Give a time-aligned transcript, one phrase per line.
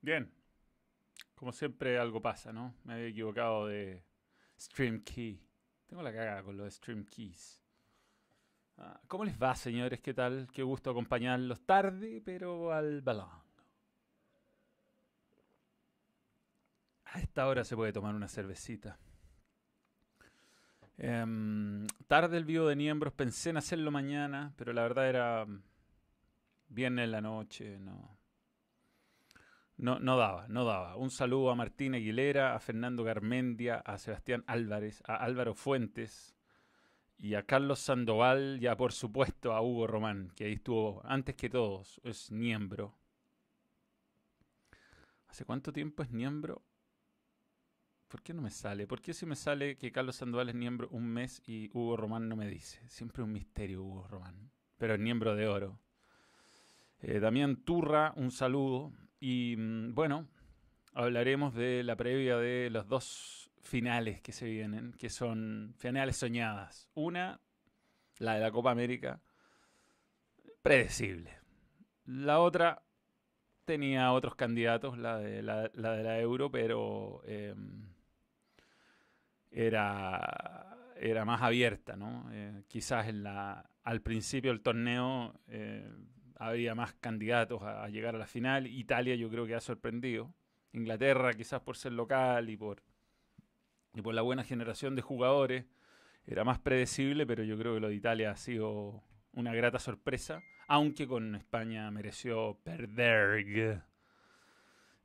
[0.00, 0.32] Bien.
[1.34, 2.74] Como siempre algo pasa, ¿no?
[2.84, 4.04] Me había equivocado de
[4.58, 5.40] Stream Key.
[5.86, 7.60] Tengo la cagada con los Stream Keys.
[8.78, 10.00] Ah, ¿Cómo les va, señores?
[10.00, 10.48] ¿Qué tal?
[10.52, 13.28] Qué gusto acompañarlos tarde, pero al balón.
[17.06, 18.98] A esta hora se puede tomar una cervecita.
[20.96, 25.46] Em, tarde el vivo de Niembros, pensé en hacerlo mañana, pero la verdad era
[26.68, 28.19] viernes en la noche, no.
[29.80, 30.94] No, no daba, no daba.
[30.96, 36.36] Un saludo a Martín Aguilera, a Fernando Garmendia, a Sebastián Álvarez, a Álvaro Fuentes
[37.16, 41.34] y a Carlos Sandoval y a, por supuesto, a Hugo Román, que ahí estuvo antes
[41.34, 42.94] que todos, es miembro.
[45.28, 46.62] ¿Hace cuánto tiempo es miembro?
[48.06, 48.86] ¿Por qué no me sale?
[48.86, 52.28] ¿Por qué si me sale que Carlos Sandoval es miembro un mes y Hugo Román
[52.28, 52.86] no me dice?
[52.90, 55.80] Siempre un misterio Hugo Román, pero es miembro de oro.
[57.00, 58.92] Eh, Damián Turra, un saludo.
[59.20, 60.26] Y mm, bueno,
[60.94, 66.88] hablaremos de la previa de los dos finales que se vienen, que son finales soñadas.
[66.94, 67.40] Una,
[68.18, 69.20] la de la Copa América,
[70.62, 71.38] predecible.
[72.06, 72.82] La otra
[73.64, 77.84] tenía otros candidatos, la de la, Euro, pero em,
[79.50, 82.28] era, era más abierta, ¿no?
[82.32, 85.88] Eh, quizás en la, al principio del torneo eh,
[86.40, 88.66] había más candidatos a, llegar a la final.
[88.66, 90.34] Italia yo creo que ha sorprendido.
[90.72, 92.82] Inglaterra quizás por ser local y por,
[93.94, 95.66] y por la buena generación de jugadores
[96.26, 99.02] era más predecible, pero yo creo que lo de Italia ha sido
[99.32, 103.84] una grata sorpresa, aunque con España mereció perder.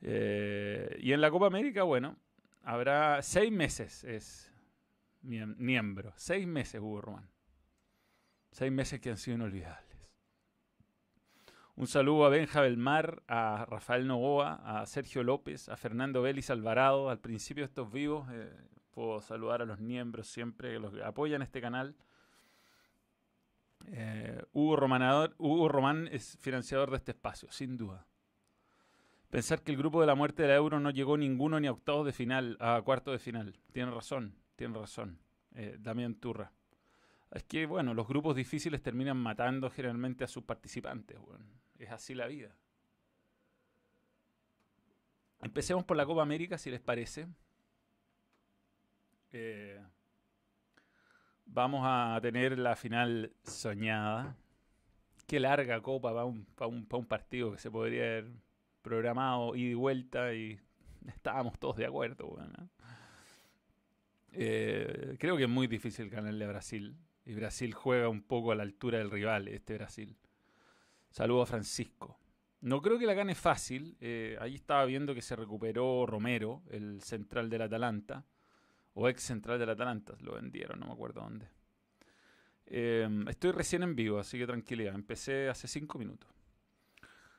[0.01, 2.17] Eh, y en la Copa América, bueno,
[2.63, 4.53] habrá seis meses, es
[5.21, 7.29] miembro, seis meses Hugo Román.
[8.51, 9.84] Seis meses que han sido inolvidables.
[11.77, 17.09] Un saludo a Benja Belmar, a Rafael Novoa, a Sergio López, a Fernando Vélez Alvarado.
[17.09, 18.49] Al principio de estos vivos, eh,
[18.91, 21.97] puedo saludar a los miembros siempre que los apoyan este canal.
[23.87, 28.07] Eh, Hugo, Romanador, Hugo Román es financiador de este espacio, sin duda.
[29.29, 31.73] Pensar que el grupo de la muerte de la Euro no llegó ninguno ni a
[31.73, 33.59] octavos de final, a cuarto de final.
[33.73, 35.19] Tiene razón, tiene razón.
[35.53, 36.53] Eh, Damián Turra.
[37.31, 41.19] Es que, bueno, los grupos difíciles terminan matando generalmente a sus participantes.
[41.19, 41.64] Bueno.
[41.79, 42.55] Es así la vida.
[45.41, 47.27] Empecemos por la Copa América, si les parece.
[49.31, 49.79] Eh,
[51.45, 54.35] vamos a tener la final soñada.
[55.27, 58.31] Qué larga copa para un, un, partido que se podría haber
[58.81, 60.59] programado ida y vuelta y
[61.07, 62.37] estábamos todos de acuerdo.
[64.31, 66.95] Eh, creo que es muy difícil ganarle a Brasil.
[67.25, 70.15] Y Brasil juega un poco a la altura del rival, este Brasil.
[71.15, 72.19] Saludo a Francisco.
[72.59, 73.95] No creo que la gane fácil.
[74.01, 78.25] Eh, ahí estaba viendo que se recuperó Romero, el central del Atalanta.
[78.95, 80.17] O ex central del Atalanta.
[80.19, 81.47] Lo vendieron, no me acuerdo dónde.
[82.65, 84.93] Eh, estoy recién en vivo, así que tranquilidad.
[84.93, 86.29] Empecé hace cinco minutos.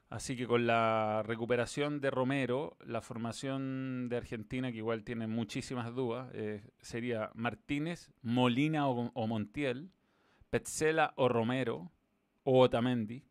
[0.09, 5.94] Así que con la recuperación de Romero, la formación de Argentina, que igual tiene muchísimas
[5.94, 9.91] dudas, eh, sería Martínez, Molina o, o Montiel,
[10.48, 11.92] Petzela o Romero,
[12.42, 13.25] o Otamendi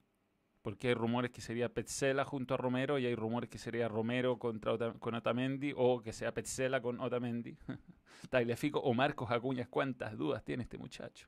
[0.65, 4.39] porque hay rumores que sería Petzela junto a Romero y hay rumores que sería Romero
[4.39, 7.55] contra con Otamendi o que sea Petzela con Otamendi.
[8.31, 11.27] Tagliafico o Marcos Acuñas, ¿cuántas dudas tiene este muchacho?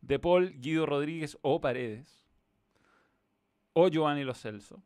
[0.00, 2.24] De Paul, Guido Rodríguez o Paredes
[3.74, 4.82] o Giovanni Lo Celso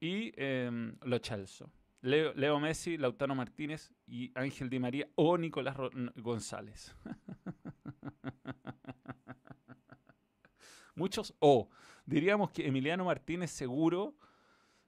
[0.00, 1.70] y eh, Lo Celso.
[2.00, 5.76] Leo, Leo, Messi, Lautaro Martínez y Ángel Di María o Nicolás
[6.16, 6.96] González.
[10.94, 11.68] Muchos o.
[12.12, 14.14] Diríamos que Emiliano Martínez seguro,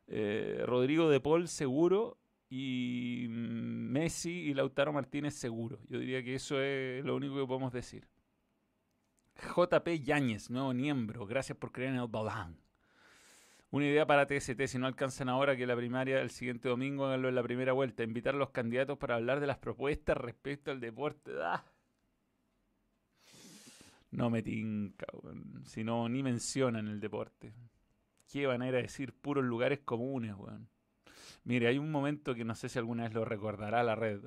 [0.08, 2.18] eh, Rodrigo de Paul seguro
[2.50, 5.78] y Messi y Lautaro Martínez seguro.
[5.88, 8.06] Yo diría que eso es lo único que podemos decir.
[9.56, 12.58] JP Yáñez, nuevo miembro, gracias por creer en el balán.
[13.70, 17.31] Una idea para TST, si no alcanzan ahora que la primaria el siguiente domingo, háganlo
[17.31, 18.04] en la primera vuelta.
[18.04, 21.32] Invitar a los candidatos para hablar de las propuestas respecto al deporte.
[21.43, 21.64] ¡Ah!
[24.14, 25.06] No me tinca,
[25.64, 27.52] Si no, ni mencionan el deporte.
[28.31, 29.12] ¿Qué van a ir a decir?
[29.12, 30.69] Puros lugares comunes, weón.
[31.43, 34.22] Mire, hay un momento que no sé si alguna vez lo recordará la red,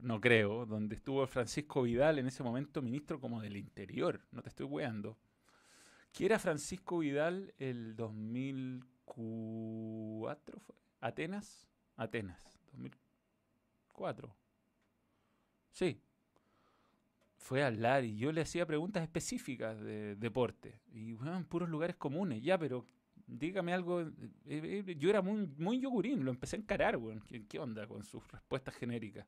[0.00, 4.48] no creo, donde estuvo Francisco Vidal en ese momento ministro como del interior, no te
[4.48, 5.16] estoy weando.
[6.12, 10.58] ¿Qué era Francisco Vidal el 2004?
[10.58, 10.74] Fue?
[11.00, 11.68] ¿Atenas?
[11.96, 14.34] Atenas, 2004.
[15.70, 16.02] Sí,
[17.38, 20.80] fue a hablar y yo le hacía preguntas específicas de deporte.
[20.92, 22.84] Y bueno, en puros lugares comunes, ya, pero
[23.26, 24.02] dígame algo.
[24.02, 27.22] Eh, eh, yo era muy, muy yogurín, lo empecé a encarar, weón.
[27.48, 29.26] ¿Qué, onda con sus respuestas genéricas?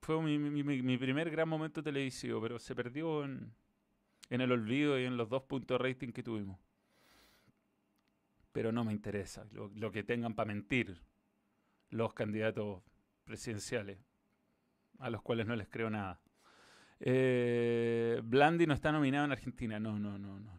[0.00, 3.52] fue mi, primer gran momento televisivo, pero se perdió en,
[4.30, 6.60] en el olvido y en los dos puntos de rating que tuvimos.
[8.52, 11.02] Pero no me interesa lo que tengan para mentir
[11.90, 12.82] los candidatos
[13.24, 13.98] presidenciales,
[14.98, 16.20] a los cuales no les creo nada.
[17.00, 19.78] Eh, Blandi no está nominado en Argentina.
[19.78, 20.52] No, no, no, no.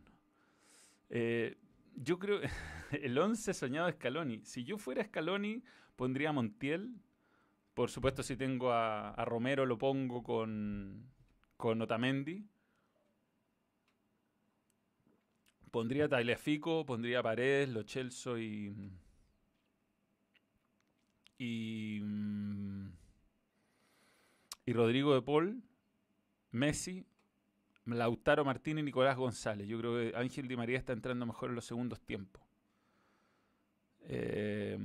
[1.10, 1.58] Eh,
[1.96, 2.40] yo creo
[2.92, 4.42] el 11 soñado de Scaloni.
[4.44, 5.64] Si yo fuera Scaloni,
[5.96, 6.96] pondría a Montiel.
[7.74, 11.12] Por supuesto, si tengo a, Romero, lo pongo con,
[11.58, 12.46] con Otamendi.
[15.72, 18.74] Pondría a pondría a Paredes, Lo Chelso y.
[21.38, 22.02] Y.
[24.68, 25.62] Y Rodrigo de Paul
[26.56, 27.06] Messi,
[27.86, 29.68] Lautaro Martínez y Nicolás González.
[29.68, 32.42] Yo creo que Ángel Di María está entrando mejor en los segundos tiempos.
[34.08, 34.78] Eh,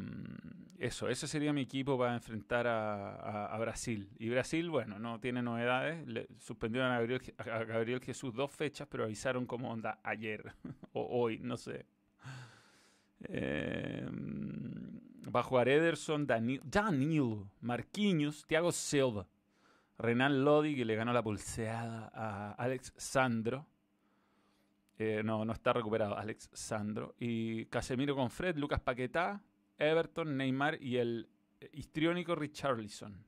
[0.78, 4.10] eso, ese sería mi equipo para enfrentar a, Brasil.
[4.18, 6.04] Y Brasil, bueno, no tiene novedades.
[6.38, 6.98] Suspendieron a
[7.64, 10.52] Gabriel, Jesús dos fechas, pero avisaron cómo onda ayer
[10.92, 11.86] o hoy, no sé.
[13.28, 14.08] Eh,
[15.34, 19.26] va a jugar Ederson, Danilo, Marquinhos, Thiago Silva.
[19.98, 23.66] Renan Lodi, que le ganó la pulseada a Alex Sandro.
[24.98, 27.14] Eh, no, no está recuperado, Alex Sandro.
[27.18, 29.42] Y Casemiro con Fred, Lucas Paquetá,
[29.78, 31.28] Everton, Neymar y el
[31.72, 33.24] histriónico Richarlison.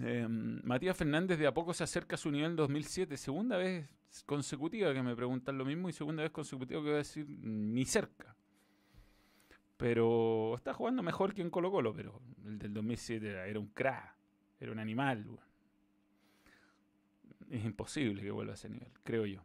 [0.00, 3.16] Em, Matías Fernández de a poco se acerca a su nivel 2007.
[3.16, 3.88] Segunda vez
[4.26, 7.84] consecutiva que me preguntan lo mismo y segunda vez consecutiva que voy a decir ni
[7.84, 8.36] cerca.
[9.76, 14.14] Pero está jugando mejor que en Colo Colo, pero el del 2007 era un crack.
[14.58, 15.26] Era un animal.
[17.50, 19.42] Es imposible que vuelva a ese nivel, creo yo.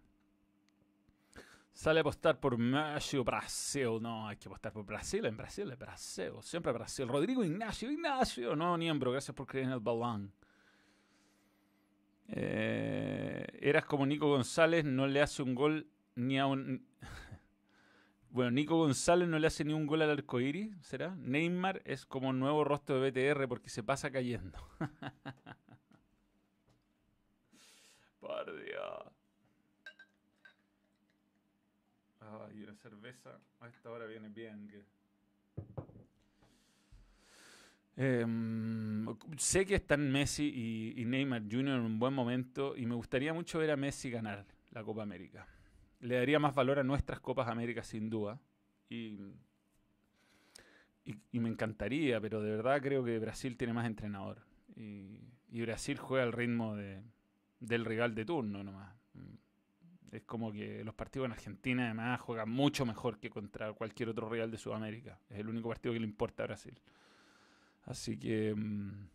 [1.74, 4.00] Sale a apostar por Macho Brasil.
[4.02, 5.26] No, hay que apostar por Brasil.
[5.26, 6.32] En Brasil es Brasil.
[6.42, 7.08] Siempre Brasil.
[7.08, 7.90] Rodrigo Ignacio.
[7.90, 8.56] Ignacio.
[8.56, 9.12] No, miembro.
[9.12, 10.32] Gracias por creer en el balón.
[12.28, 14.84] Eh, eras como Nico González.
[14.86, 16.86] No le hace un gol ni a un.
[18.32, 21.14] Bueno, Nico González no le hace ni un gol al arcoíris, ¿será?
[21.18, 24.58] Neymar es como nuevo rostro de BTR porque se pasa cayendo.
[28.22, 29.04] Por Dios.
[32.22, 34.72] Ay, una cerveza a esta hora viene bien.
[37.98, 39.06] Em,
[39.38, 41.76] sé que están Messi y Neymar Jr.
[41.76, 45.46] en un buen momento y me gustaría mucho ver a Messi ganar la Copa América
[46.02, 48.40] le daría más valor a nuestras Copas América sin duda.
[48.90, 49.18] Y,
[51.32, 54.42] me encantaría, pero de verdad creo que Brasil tiene más entrenador.
[54.76, 55.20] Y,
[55.62, 57.02] Brasil juega al ritmo de,
[57.60, 58.94] del rival de turno nomás.
[60.12, 64.30] Es como que los partidos en Argentina además juegan mucho mejor que contra cualquier otro
[64.30, 65.18] rival de Sudamérica.
[65.30, 66.78] Es el único partido que le importa a Brasil.
[67.86, 69.08] Así que mm,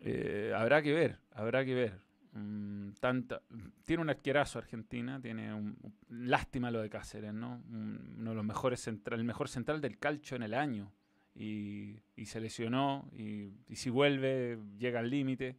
[0.00, 2.05] eh, habrá que ver, habrá que ver.
[2.36, 3.40] Mm, tanta,
[3.86, 5.74] tiene un arquerazo Argentina, tiene un,
[6.10, 7.62] lástima lo de Cáceres, ¿no?
[7.70, 10.92] uno de los mejores central, el mejor central del calcho en el año.
[11.34, 15.56] Y, se lesionó, y, si vuelve, llega al límite.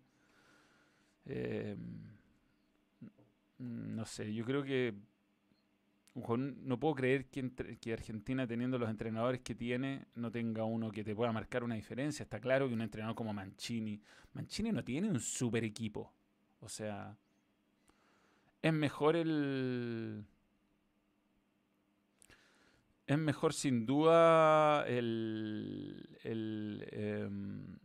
[1.26, 1.76] Eh,
[3.60, 4.96] no sé, yo creo que
[6.16, 11.04] no puedo creer que, que, Argentina, teniendo los entrenadores que tiene, no tenga uno que
[11.04, 12.24] te pueda marcar una diferencia.
[12.24, 14.02] Está claro que un entrenador como Mancini,
[14.34, 16.17] Mancini no tiene un super equipo.
[16.60, 17.18] O sea,
[18.62, 20.26] es mejor el...
[23.06, 27.78] Es mejor sin duda el, el, em,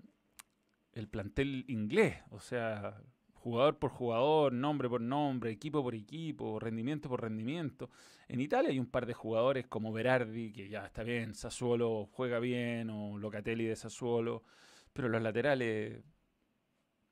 [0.95, 2.17] el plantel inglés.
[2.31, 3.00] O sea,
[3.43, 7.91] jugador por jugador, nombre por nombre, equipo por equipo, rendimiento por rendimiento.
[8.29, 12.38] En Italia hay un par de jugadores como Berardi, que ya está bien, Sassuolo juega
[12.38, 14.45] bien, o Locatelli de Sassuolo,
[14.93, 16.02] pero los laterales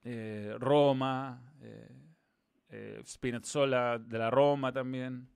[0.03, 1.89] eh, Roma, eh,
[2.71, 5.29] eh, Spinazzola de la Roma también.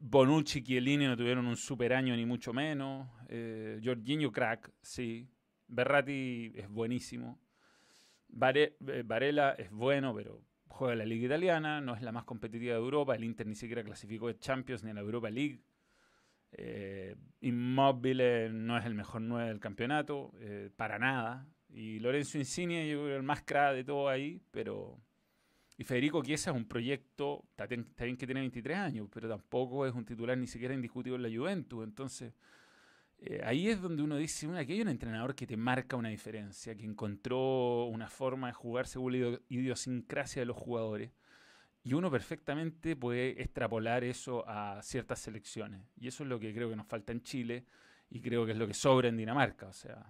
[0.00, 3.08] Bonucci y Chiellini no tuvieron un super año ni mucho menos.
[3.28, 3.80] Eh,
[4.32, 5.28] crack, sí.
[5.66, 7.40] Berratti es buenísimo.
[8.28, 12.80] Varela es bueno, pero juega en la Liga Italiana, no es la más competitiva de
[12.80, 13.14] Europa.
[13.14, 15.62] El Inter ni siquiera clasificó de Champions ni en la Europa League.
[16.52, 18.18] Eh, Inmóvil
[18.66, 20.32] no es el mejor 9 del campeonato,
[20.76, 21.46] para nada.
[21.74, 24.96] Y Lorenzo Insigne, yo creo el más crack de todo ahí, pero...
[25.76, 29.92] Y Federico Chiesa es un proyecto, está, bien que tiene 23 años, pero tampoco es
[29.92, 31.82] un titular ni siquiera indiscutible en la Juventus.
[31.82, 32.32] Entonces,
[33.18, 36.10] eh, ahí es donde uno dice, una, que hay un entrenador que te marca una
[36.10, 41.10] diferencia, que encontró una forma de jugar según la idiosincrasia de los jugadores.
[41.82, 45.82] Y uno perfectamente puede extrapolar eso a ciertas selecciones.
[45.96, 47.66] Y eso es lo que creo que nos falta en Chile
[48.10, 49.66] y creo que es lo que sobra en Dinamarca.
[49.66, 50.06] O sea,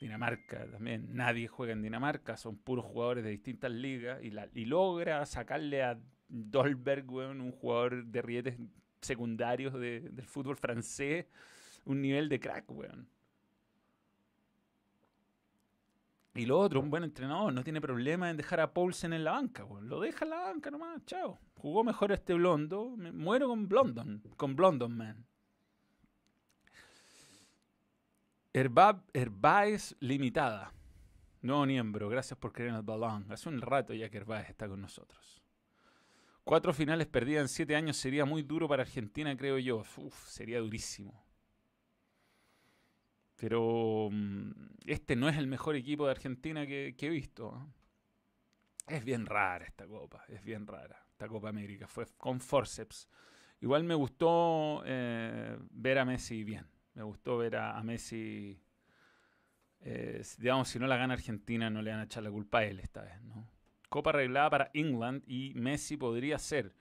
[0.00, 5.82] Dinamarca también, nadie juega en Dinamarca, son puros jugadores de distintas ligas y, logra sacarle
[5.82, 5.98] a
[6.28, 8.58] Dolberg, un jugador de rietes
[9.00, 11.26] secundarios del fútbol francés,
[11.84, 13.08] un nivel de crack, weón.
[16.34, 19.32] Y lo otro, un buen entrenador, no tiene problema en dejar a Paulsen en la
[19.32, 19.88] banca, weón.
[19.88, 21.38] Lo deja en la banca nomás, chao.
[21.56, 25.26] Jugó mejor este Blondo, me muero con Blondon, con Blondon, man.
[28.56, 30.72] Herbaes Limitada.
[31.42, 33.30] Nuevo miembro, gracias por creer en el balón.
[33.30, 35.42] Hace un rato ya que Herbaez está con nosotros.
[36.42, 39.82] Cuatro finales perdidas en siete años sería muy duro para Argentina, creo yo.
[39.98, 41.22] Uf, sería durísimo.
[43.36, 44.50] Pero mm,
[44.86, 47.68] este no es el mejor equipo de Argentina que, he visto.
[48.86, 51.06] Es bien rara esta copa, es bien rara.
[51.10, 53.06] Esta Copa América fue con forceps.
[53.60, 56.66] Igual me gustó eh, ver a Messi bien.
[56.96, 58.58] Me gustó ver a, Messi.
[59.82, 62.64] Eh, digamos, si no la gana Argentina, no le van a echar la culpa a
[62.64, 63.46] él esta vez, ¿no?
[63.90, 66.74] Copa arreglada para England y Messi podría ser.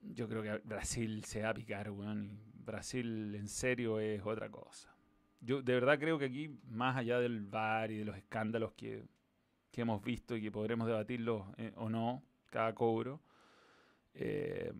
[0.00, 2.40] Yo creo que Brasil se va a picar, weón.
[2.54, 4.94] Brasil en serio es otra cosa.
[5.40, 9.04] Yo de verdad creo que aquí, más allá del VAR y de los escándalos que,
[9.72, 13.20] hemos visto y que podremos debatirlos eh, o no, cada cobro,
[14.14, 14.72] eh,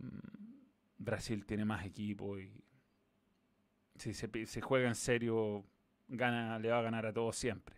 [0.96, 2.50] Brasil tiene más equipo y
[3.98, 5.64] si se, juega en serio,
[6.08, 7.76] gana, le va a ganar a todos siempre.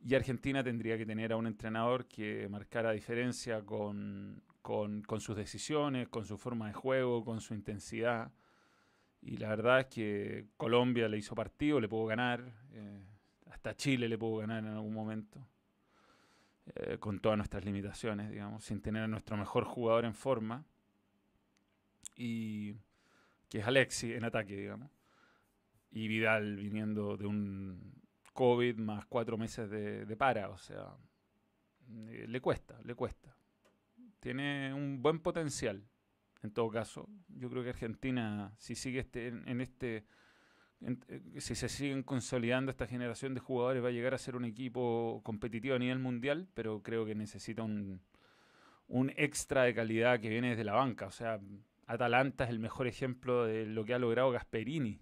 [0.00, 5.36] Y Argentina tendría que tener a un entrenador que marcara diferencia con, con, con sus
[5.36, 8.30] decisiones, con su forma de juego, con su intensidad.
[9.20, 12.44] Y la verdad es que Colombia le hizo partido, le pudo ganar.
[12.72, 13.04] Eh,
[13.50, 15.44] hasta Chile le pudo ganar en algún momento.
[16.74, 20.64] Eh, con todas nuestras limitaciones, digamos, sin tener a nuestro mejor jugador en forma.
[22.14, 22.74] Y
[23.48, 24.90] que es Alexi en ataque, digamos.
[25.90, 27.94] Y Vidal viniendo de un
[28.32, 30.96] COVID más cuatro meses de, de para, o sea,
[31.90, 33.34] eh, le cuesta, le cuesta.
[34.20, 35.84] Tiene un buen potencial,
[36.42, 37.08] en todo caso.
[37.28, 40.04] Yo creo que Argentina, si sigue este, en, este,
[40.80, 44.44] eh, si se siguen consolidando esta generación de jugadores, va a llegar a ser un
[44.44, 48.00] equipo competitivo a nivel mundial, pero creo que necesita un,
[48.88, 51.06] un extra de calidad que viene desde la banca.
[51.06, 51.40] O sea,
[51.86, 55.00] Atalanta es el mejor ejemplo de lo que ha logrado Gasperini.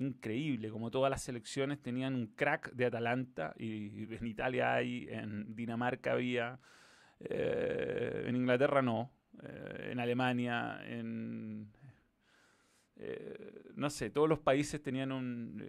[0.00, 5.56] Increíble, como todas las selecciones tenían un crack de Atalanta, y, en Italia hay, en
[5.56, 6.60] Dinamarca había,
[7.18, 9.10] eh, en Inglaterra no,
[9.42, 11.72] eh, en Alemania, en...
[12.94, 15.64] Eh, no sé, todos los países tenían un,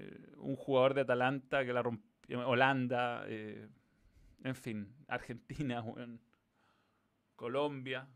[0.57, 5.83] jugador de Atalanta que la rompió, Holanda, en fin, Argentina,
[7.35, 8.07] Colombia.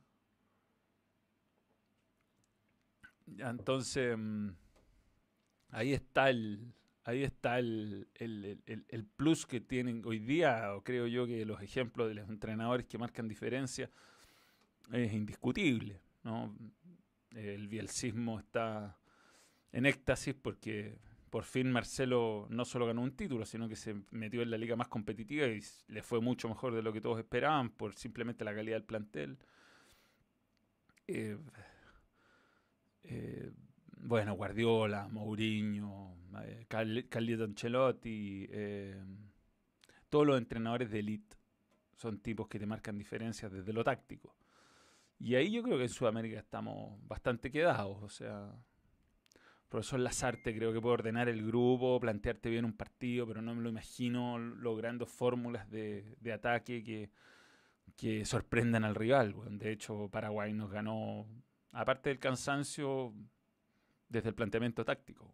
[3.37, 4.49] Entonces, mm,
[5.73, 11.25] ahí está el, ahí está el, el, el, plus que tienen hoy día, creo yo
[11.27, 13.89] que los ejemplos de los entrenadores que marcan diferencia
[14.91, 15.99] es indiscutible.
[16.23, 16.55] ¿no?
[17.35, 18.97] El bielcismo está
[19.71, 20.99] en éxtasis porque
[21.29, 24.75] por fin Marcelo no solo ganó un título, sino que se metió en la liga
[24.75, 28.53] más competitiva y le fue mucho mejor de lo que todos esperaban por simplemente la
[28.53, 29.39] calidad del plantel.
[31.07, 31.37] Eh,
[33.03, 33.51] eh,
[34.03, 38.47] bueno, Guardiola, Mourinho, eh, Carlito Ancelotti,
[40.09, 41.35] todos los entrenadores de elite
[41.95, 44.35] son tipos que te marcan diferencias desde lo táctico.
[45.19, 47.97] Y ahí yo creo que en Sudamérica estamos bastante quedados.
[48.03, 48.51] O sea,
[49.69, 53.61] profesor Lazarte creo que puede ordenar el grupo, plantearte bien un partido, pero no me
[53.61, 57.09] lo imagino logrando fórmulas de, ataque que,
[57.95, 59.33] que, sorprendan al rival.
[59.57, 61.25] de hecho, Paraguay nos ganó,
[61.71, 63.13] aparte del cansancio,
[64.13, 65.33] desde el planteamiento táctico.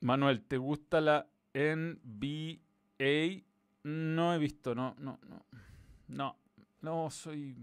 [0.00, 3.44] Manuel, ¿te gusta la NBA?
[3.82, 5.44] No he visto, no, no, no.
[6.08, 6.36] No,
[6.82, 7.56] no soy.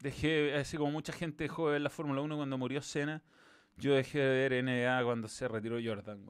[0.00, 3.22] Dejé, así como mucha gente dejó de ver la Fórmula 1 cuando murió Senna,
[3.78, 6.24] yo dejé de ver NBA cuando se retiró Jordan,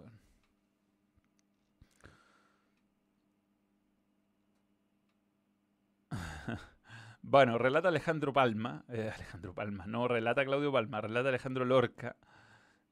[7.30, 12.16] bueno, relata Alejandro Palma, eh, Alejandro Palma, no, relata Claudio Palma, relata Alejandro Lorca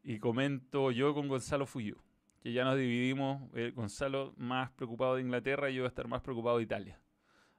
[0.02, 1.97] y comento yo con Gonzalo Fuyú
[2.40, 6.07] que ya nos dividimos, eh, Gonzalo más preocupado de Inglaterra y yo voy a estar
[6.07, 7.00] más preocupado de Italia.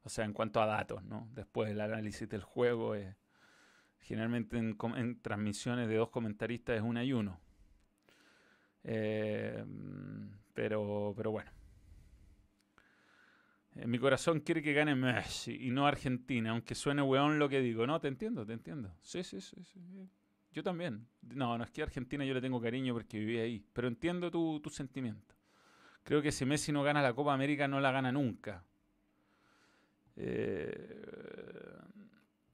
[0.03, 1.27] O sea, en cuanto a datos, ¿no?
[1.33, 3.13] Después del análisis del juego es,
[3.99, 7.41] Generalmente en, transmisiones de dos comentaristas es una y uno.
[8.85, 9.65] Eh,
[10.53, 11.51] pero, pero bueno.
[13.79, 17.61] En mi corazón quiere que gane Messi y no Argentina, aunque suene weón lo que
[17.61, 17.85] digo.
[17.85, 18.91] No, te entiendo, te entiendo.
[19.01, 19.79] Sí, sí, sí, sí.
[20.51, 21.07] Yo también.
[21.21, 24.59] No, no es que Argentina yo le tengo cariño porque viví ahí, pero entiendo tu,
[24.59, 25.35] tu sentimiento.
[26.03, 28.63] Creo que si Messi no gana la Copa América no la gana nunca.
[30.15, 30.97] Eh,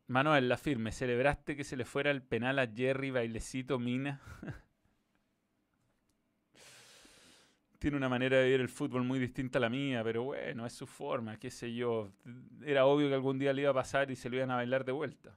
[0.08, 4.22] Manuel, la firme, ¿celebraste que se le fuera el penal a Jerry Bailecito Mina?
[7.84, 10.72] Tiene una manera de ver el fútbol muy distinta a la mía, pero bueno, es
[10.72, 12.13] su forma, qué sé yo.
[12.63, 14.86] Era obvio que algún día le iba a pasar y se lo iban a bailar
[14.86, 15.36] de vuelta.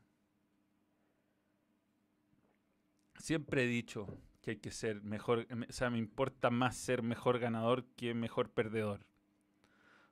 [3.19, 4.07] Siempre he dicho
[4.43, 8.49] que hay que ser mejor, o sea, me importa más ser mejor ganador que mejor
[8.49, 9.01] perdedor.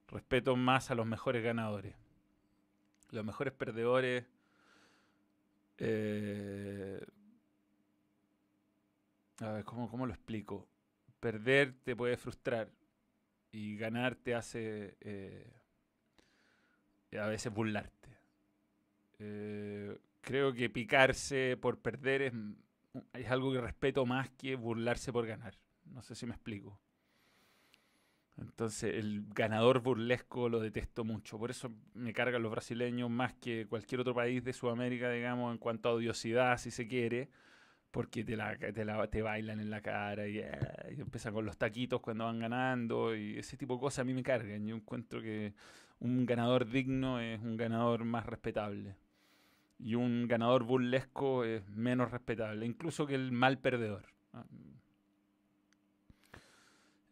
[0.08, 1.94] Respeto más a los mejores ganadores.
[3.12, 4.24] Los mejores perdedores
[5.78, 7.00] eh,
[9.38, 10.66] a ver, ¿cómo, lo explico?
[11.24, 12.70] Perder te puede frustrar
[13.50, 15.50] y ganar te hace eh,
[17.18, 18.10] a veces burlarte.
[19.18, 22.34] Eh, creo que picarse por perder es,
[23.14, 25.54] es algo que respeto más que burlarse por ganar.
[25.86, 26.78] No sé si me explico.
[28.36, 31.38] Entonces, el ganador burlesco lo detesto mucho.
[31.38, 35.58] Por eso me cargan los brasileños más que cualquier otro país de Sudamérica, digamos, en
[35.58, 37.30] cuanto a odiosidad, si se quiere.
[37.94, 40.50] Porque te, la, te, la, te bailan en la cara y, eh,
[40.96, 43.14] y, empiezan con los taquitos cuando van ganando.
[43.14, 44.66] Y ese tipo de cosas a mí me cargan.
[44.66, 45.54] Yo encuentro que
[46.00, 48.96] un ganador digno es un ganador más respetable.
[49.78, 54.06] Y un ganador burlesco es menos respetable, incluso que el mal perdedor.
[54.32, 54.44] Ah,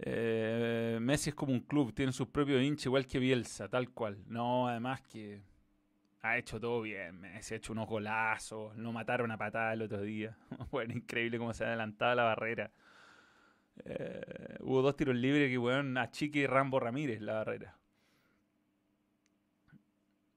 [0.01, 4.19] eh, Messi es como un club, tiene sus propios hinchas, igual que Bielsa, tal cual.
[4.27, 5.43] No, además que
[6.23, 7.21] ha hecho todo bien.
[7.21, 10.37] Messi ha hecho unos golazos, no mataron a patada el otro día.
[10.71, 12.71] bueno, increíble cómo se ha adelantado la barrera.
[13.85, 17.77] Eh, hubo dos tiros libres que, bueno, a Chiqui Rambo Ramírez la barrera.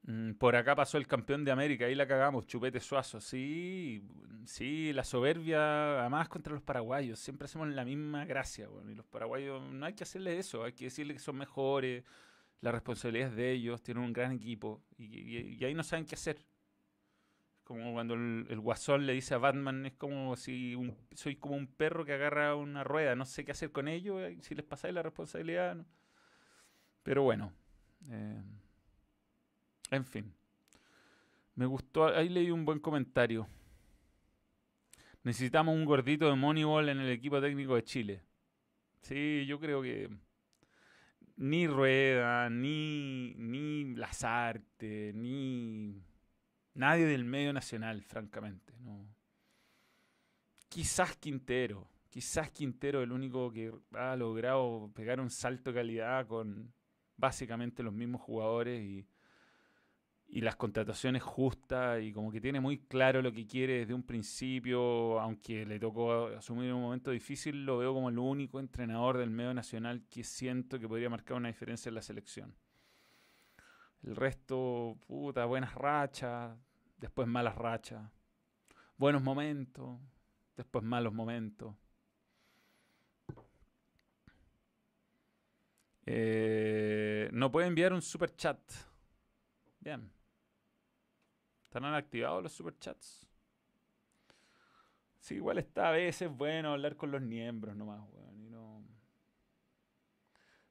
[0.07, 3.19] Mm, por acá pasó el campeón de América, ahí la cagamos, Chupete Suazo.
[3.21, 4.03] Sí,
[4.45, 7.19] sí, la soberbia, además contra los paraguayos.
[7.19, 10.73] Siempre hacemos la misma gracia, bueno, y los paraguayos no hay que hacerles eso, hay
[10.73, 12.03] que decirles que son mejores,
[12.61, 16.43] la responsabilidad es de ellos, tienen un gran equipo, y, ahí no saben qué hacer.
[17.63, 20.75] Como cuando el, guasón le dice a Batman, es como si
[21.13, 24.53] soy como un perro que agarra una rueda, no sé qué hacer con ellos, si
[24.53, 25.83] les pasáis la responsabilidad.
[27.01, 27.51] Pero bueno.
[28.09, 28.41] Eh,
[29.91, 30.33] en fin.
[31.55, 33.47] Me gustó, ahí leí un buen comentario.
[35.23, 38.21] Necesitamos un gordito de Moneyball en el equipo técnico de Chile.
[39.01, 40.09] Sí, yo creo que
[41.37, 46.03] ni Rueda, ni, ni Lazarte, ni
[46.73, 48.73] nadie del medio nacional, francamente.
[48.79, 49.07] No.
[50.69, 51.89] Quizás Quintero.
[52.09, 56.73] Quizás Quintero el único que ha logrado pegar un salto de calidad con
[57.17, 59.07] básicamente los mismos jugadores y
[60.27, 64.03] y las contrataciones justas y como que tiene muy claro lo que quiere desde un
[64.03, 69.29] principio, aunque le tocó asumir un momento difícil, lo veo como el único entrenador del
[69.29, 72.55] medio nacional que siento que podría marcar una diferencia en la selección.
[74.03, 76.57] El resto, puta, buenas rachas,
[76.97, 78.11] después malas rachas,
[78.97, 79.99] buenos momentos,
[80.55, 81.75] después malos momentos.
[86.07, 88.59] Eh, no puede enviar un super chat.
[89.79, 90.14] Bien.
[91.75, 93.27] ¿Están activados los superchats?
[95.19, 98.39] Sí, igual está a veces bueno hablar con los miembros nomás, weón.
[98.39, 98.81] Y no...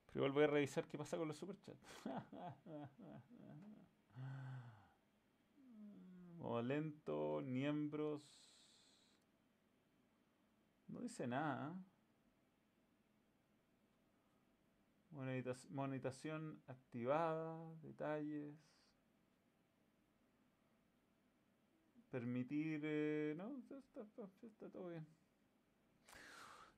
[0.06, 1.78] Pero igual voy a revisar qué pasa con los superchats.
[6.38, 8.22] Modo lento, miembros.
[10.88, 11.76] No dice nada.
[15.68, 18.73] Monetización activada, detalles.
[22.14, 22.80] Permitir...
[22.84, 25.04] Eh, no, está, todo bien.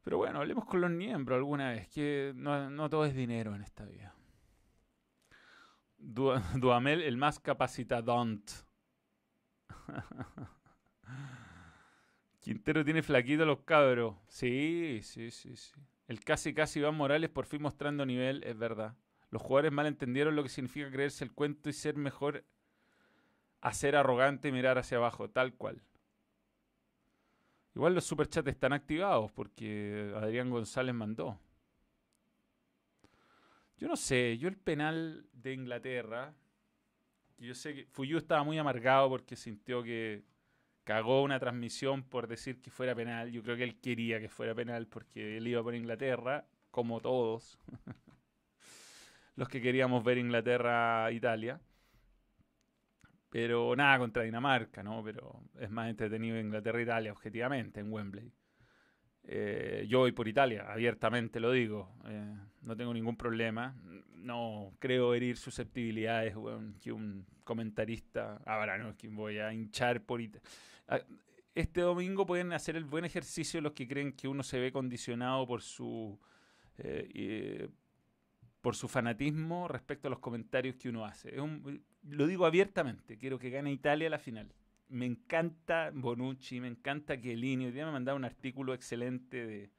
[0.03, 3.85] Pero bueno, hablemos con los miembros alguna vez, que no, todo es dinero en esta
[3.85, 4.14] vida.
[5.99, 8.51] Duamel, el más capacitadont.
[12.40, 14.16] Quintero tiene flaquito los cabros.
[14.29, 15.75] Sí, sí, sí, sí.
[16.09, 18.96] El casi casi Iván Morales por fin mostrando nivel, es verdad.
[19.29, 22.46] Los jugadores mal entendieron lo que significa creerse el cuento y ser mejor
[23.66, 25.83] a ser arrogante y mirar hacia abajo, tal cual.
[27.74, 31.38] Igual los superchats están activados porque Adrián González mandó.
[33.79, 36.35] Yo no sé, yo el penal de Inglaterra,
[37.38, 40.24] yo sé que Fuyu estaba muy amargado porque sintió que,
[40.87, 43.33] cagó una transmisión por decir que fuera penal.
[43.33, 47.59] Yo creo que él quería que fuera penal porque él iba por Inglaterra, como todos
[49.35, 51.61] los que queríamos ver Inglaterra-Italia.
[53.37, 55.05] Pero nada contra Dinamarca, ¿no?
[55.05, 58.33] Pero es más entretenido Inglaterra-Italia, objetivamente, en Wembley.
[59.25, 61.99] Eh, yo voy por Italia, abiertamente lo digo.
[62.07, 63.77] Eh, no tengo ningún problema.
[64.14, 66.35] No creo herir susceptibilidades
[66.81, 68.40] que un comentarista.
[68.46, 70.49] Ahora no es que voy a hinchar por Italia.
[70.88, 71.01] Ah,
[71.55, 75.46] este domingo pueden hacer el buen ejercicio los que creen que uno se ve condicionado
[75.46, 76.18] por su.
[76.79, 77.68] Eh,
[78.62, 81.37] por su fanatismo respecto a los comentarios que uno hace.
[82.09, 84.53] Lo digo abiertamente, quiero que gane Italia la final.
[84.88, 87.66] Me encanta Bonucci, me encanta Chiellini.
[87.66, 89.71] Hoy día me mandado un artículo excelente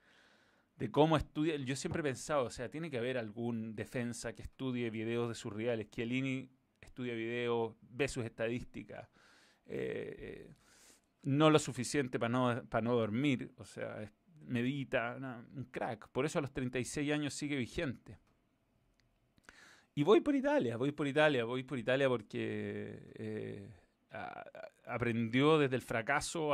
[0.77, 1.55] de, cómo estudia.
[1.55, 5.35] Yo siempre he pensado, o sea, tiene que haber algún defensa que estudie videos de
[5.35, 5.89] sus rivales.
[5.89, 6.49] Chiellini
[6.81, 9.07] estudia videos, ve sus estadísticas.
[9.65, 10.53] Eh,
[11.23, 14.11] no lo suficiente para no, para no dormir, o sea,
[14.45, 15.17] medita,
[15.55, 16.09] un crack.
[16.09, 18.19] Por eso a los 36 años sigue vigente.
[19.97, 23.67] Y voy por Italia, voy por Italia, voy por Italia porque eh,
[24.85, 26.51] aprendió desde el fracaso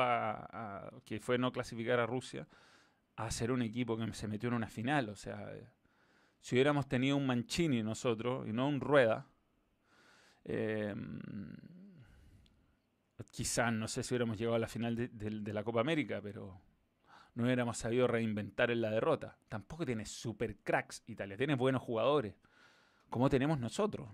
[1.03, 2.47] que fue no clasificar a Rusia
[3.17, 5.09] a ser un equipo que se metió en una final.
[5.09, 5.53] O sea,
[6.39, 9.27] si hubiéramos tenido un Mancini nosotros y no un Rueda,
[10.45, 10.95] eh,
[13.29, 16.61] quizás no sé si hubiéramos llegado a la final de, la Copa América, pero
[17.35, 19.37] no hubiéramos sabido reinventar en la derrota.
[19.49, 22.35] Tampoco tiene super cracks Italia, tiene buenos jugadores
[23.13, 24.09] como tenemos nosotros.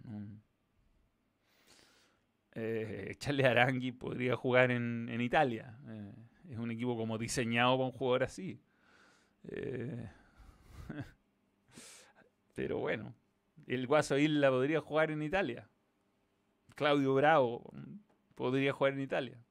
[2.52, 5.80] Eh, Charles Arangui podría jugar en, Italia.
[5.88, 6.14] Eh,
[6.50, 8.60] es un equipo como diseñado para un jugador así.
[9.48, 10.10] Eh,
[12.56, 13.16] pero bueno,
[13.68, 15.70] el Guaso Isla podría jugar en Italia.
[16.76, 17.72] Claudio Bravo
[18.36, 19.42] podría jugar en Italia.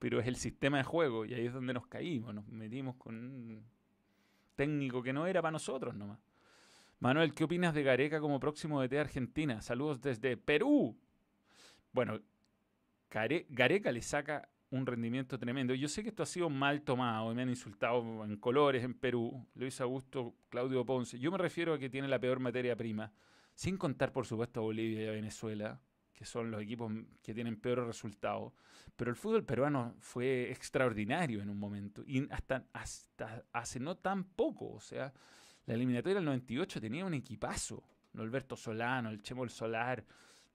[0.00, 2.34] Pero es el sistema de juego y ahí es donde nos caímos.
[2.34, 3.64] Nos metimos con un
[4.56, 6.18] técnico que no era para nosotros nomás.
[7.02, 9.62] Manuel, ¿qué opinas de Gareca como próximo DT de Argentina?
[9.62, 10.98] Saludos desde Perú.
[11.92, 12.20] Bueno,
[13.08, 15.74] Gareca le saca un rendimiento tremendo.
[15.74, 19.46] Yo sé que esto ha sido mal tomado, me han insultado en colores en Perú,
[19.54, 21.18] Luis Augusto, Claudio Ponce.
[21.18, 23.10] Yo me refiero a que tiene la peor materia prima,
[23.54, 25.80] sin contar por supuesto a Bolivia y a Venezuela,
[26.12, 28.52] que son los equipos que tienen peores resultados.
[28.94, 32.66] Pero el fútbol peruano fue extraordinario en un momento, y hasta
[33.54, 35.14] hace no tan poco, o sea,
[35.70, 37.84] la eliminatoria del 98 tenía un equipazo.
[38.18, 40.04] Alberto Solano, el Chemo Solar,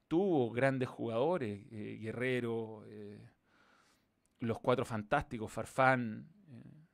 [0.09, 3.25] tuvo grandes jugadores, eh, Guerrero, eh,
[4.39, 6.27] los cuatro fantásticos, Farfán.
[6.49, 6.85] Eh,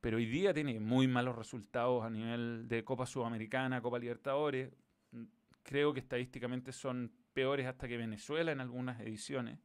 [0.00, 4.72] pero hoy día tiene muy malos resultados a nivel de Copa Sudamericana, Copa Libertadores.
[5.64, 9.58] Creo que estadísticamente son peores hasta que Venezuela en algunas ediciones.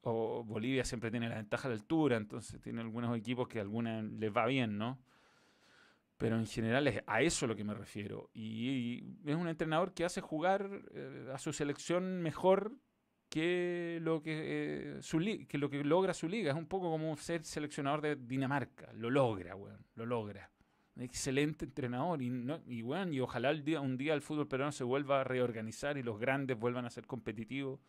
[0.00, 4.02] O Bolivia siempre tiene la ventaja de altura, entonces tiene algunos equipos que a algunas
[4.02, 4.98] les va bien, ¿no?
[6.22, 8.30] Pero en general es a eso lo que me refiero.
[8.32, 12.72] Y, es un entrenador que hace jugar eh, a su selección mejor
[13.28, 16.52] que lo que, eh, su que lo que logra su liga.
[16.52, 18.92] Es un poco como ser seleccionador de Dinamarca.
[18.92, 19.84] Lo logra, weón.
[19.96, 20.48] Lo logra.
[20.96, 22.22] Excelente entrenador.
[22.22, 26.04] Y, no, y, y ojalá un día el fútbol peruano se vuelva a reorganizar y
[26.04, 27.80] los grandes vuelvan a ser competitivos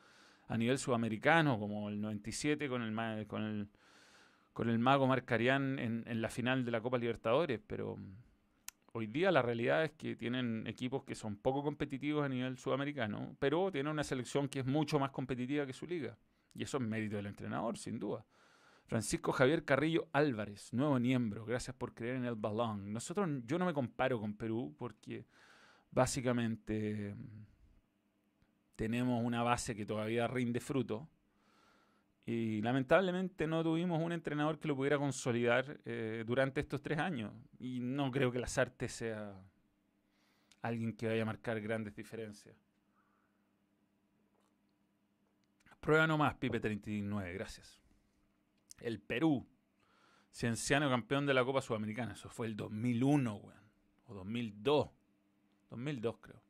[0.48, 3.70] a nivel sudamericano, como el 97 con el, con el
[4.54, 8.16] con el mago Marcarián en, en la final de la Copa Libertadores, pero mm,
[8.94, 13.36] hoy día la realidad es que tienen equipos que son poco competitivos a nivel sudamericano,
[13.40, 16.18] pero tienen una selección que es mucho más competitiva que su liga.
[16.54, 18.26] Y eso es mérito del entrenador, sin duda.
[18.86, 22.94] Francisco Javier Carrillo Álvarez, nuevo miembro, gracias por creer en el balón.
[22.94, 25.26] Nosotros, yo no me comparo con Perú porque
[25.90, 27.46] básicamente mm,
[28.76, 31.10] tenemos una base que todavía rinde fruto
[32.26, 37.34] y lamentablemente no tuvimos un entrenador que lo pudiera consolidar eh, durante estos tres años.
[37.60, 39.36] Y no creo que las artes sea
[40.62, 42.56] alguien que vaya a marcar grandes diferencias.
[45.82, 47.82] Prueba nomás, Pipe 39, gracias.
[48.80, 49.46] El Perú,
[50.32, 52.14] cienciano campeón de la Copa Sudamericana.
[52.14, 53.64] Eso fue el 2001, weón.
[54.06, 54.90] O 2002.
[55.70, 56.43] 2002 creo.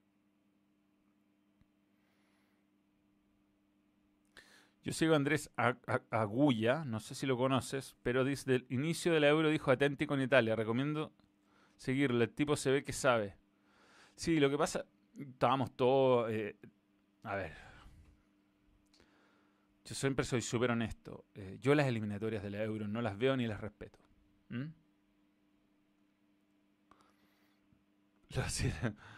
[4.83, 5.49] Yo sigo a Andrés
[6.09, 10.05] Agulla, no sé si lo conoces, pero desde el inicio de la Euro dijo atenti
[10.05, 10.57] con Italia.
[10.57, 11.13] Recomiendo
[11.77, 13.37] seguirlo, el tipo se ve que sabe.
[14.15, 14.85] Sí, lo que pasa,
[15.17, 16.29] estábamos todos...
[16.31, 16.57] Eh,
[17.23, 17.53] a ver,
[19.85, 21.25] yo siempre soy súper honesto.
[21.33, 23.99] Eh, yo las eliminatorias de la Euro no las veo ni las respeto.
[24.49, 24.65] ¿Mm?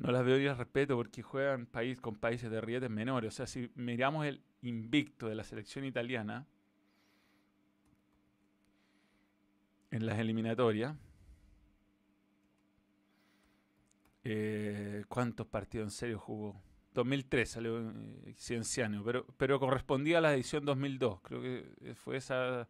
[0.00, 3.34] no las veo y las respeto porque juegan país con países de rietes menores.
[3.34, 6.46] O sea, si miramos el invicto de la selección italiana
[9.90, 10.96] en las eliminatorias,
[14.24, 16.62] eh, ¿cuántos partidos en serio jugó?
[16.94, 21.20] 2003 salió eh, Cienciano, pero, pero correspondía a la edición 2002.
[21.20, 22.66] Creo que fue esa.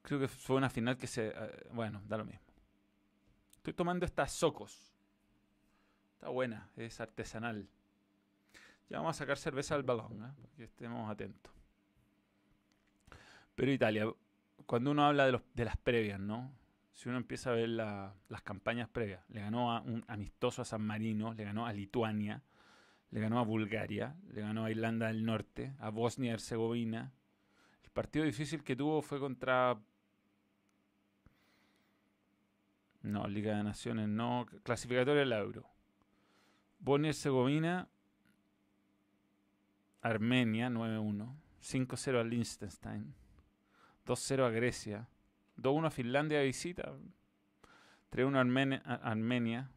[0.00, 1.28] Creo que fue una final que se.
[1.28, 2.43] Eh, bueno, da lo mismo.
[3.64, 4.92] Estoy tomando estas socos.
[6.12, 7.66] Está buena, es artesanal.
[8.90, 10.32] Ya vamos a sacar cerveza al balón, ¿eh?
[10.36, 11.50] para que estemos atentos.
[13.54, 14.04] Pero Italia,
[14.66, 16.52] cuando uno habla de, las previas, ¿no?
[16.92, 20.82] Si uno empieza a ver las campañas previas, le ganó a un amistoso a San
[20.82, 22.42] Marino, le ganó a Lituania,
[23.12, 27.14] le ganó a Bulgaria, le ganó a Irlanda del Norte, a Bosnia y Herzegovina.
[27.82, 29.80] El partido difícil que tuvo fue contra.
[33.04, 34.46] No, Liga de Naciones, no.
[34.62, 35.68] Clasificatoria del Euro.
[36.78, 37.86] Bosnia y Herzegovina,
[40.00, 43.14] Armenia 9-1, 5-0 a Liechtenstein,
[44.06, 45.08] 2-0 a Grecia,
[45.58, 46.94] 2-1 a Finlandia de visita,
[48.10, 49.70] 3-1 a Armenia,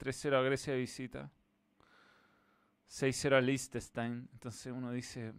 [0.00, 1.30] 3-0 a Grecia de visita,
[2.88, 4.28] 6-0 a Liechtenstein.
[4.32, 5.32] Entonces uno dice,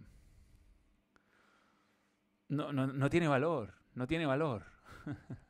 [2.47, 4.63] no, no, no tiene valor, no tiene valor.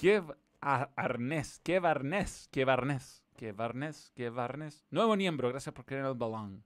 [0.00, 0.22] ¿Qué
[0.62, 1.60] arnés?
[1.62, 2.48] ¿Qué barnés?
[2.50, 3.22] ¿Qué barnés?
[3.36, 4.10] ¿Qué barnés?
[4.16, 4.86] ¿Qué barnés?
[4.88, 6.64] Nuevo miembro, gracias por creer el balón.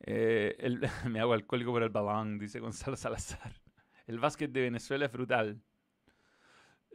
[0.00, 0.56] Eh,
[1.08, 3.52] me hago alcohólico por el balón, dice Gonzalo Salazar.
[4.08, 5.62] El básquet de Venezuela es brutal.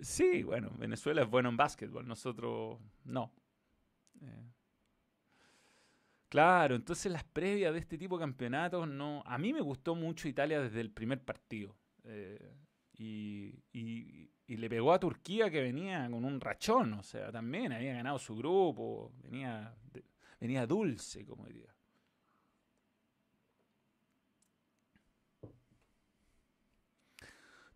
[0.02, 3.32] Sí, bueno, Venezuela es bueno en básquetbol, nosotros no.
[4.22, 4.52] Eh,
[6.28, 9.24] claro, entonces las previas de este tipo de campeonatos no.
[9.26, 11.74] A mí me gustó mucho Italia desde el primer partido.
[12.04, 12.54] Eh,
[12.98, 18.20] y, le pegó a Turquía que venía con un rachón, o sea, también había ganado
[18.20, 19.76] su grupo, venía,
[20.40, 21.76] venía dulce, como diría.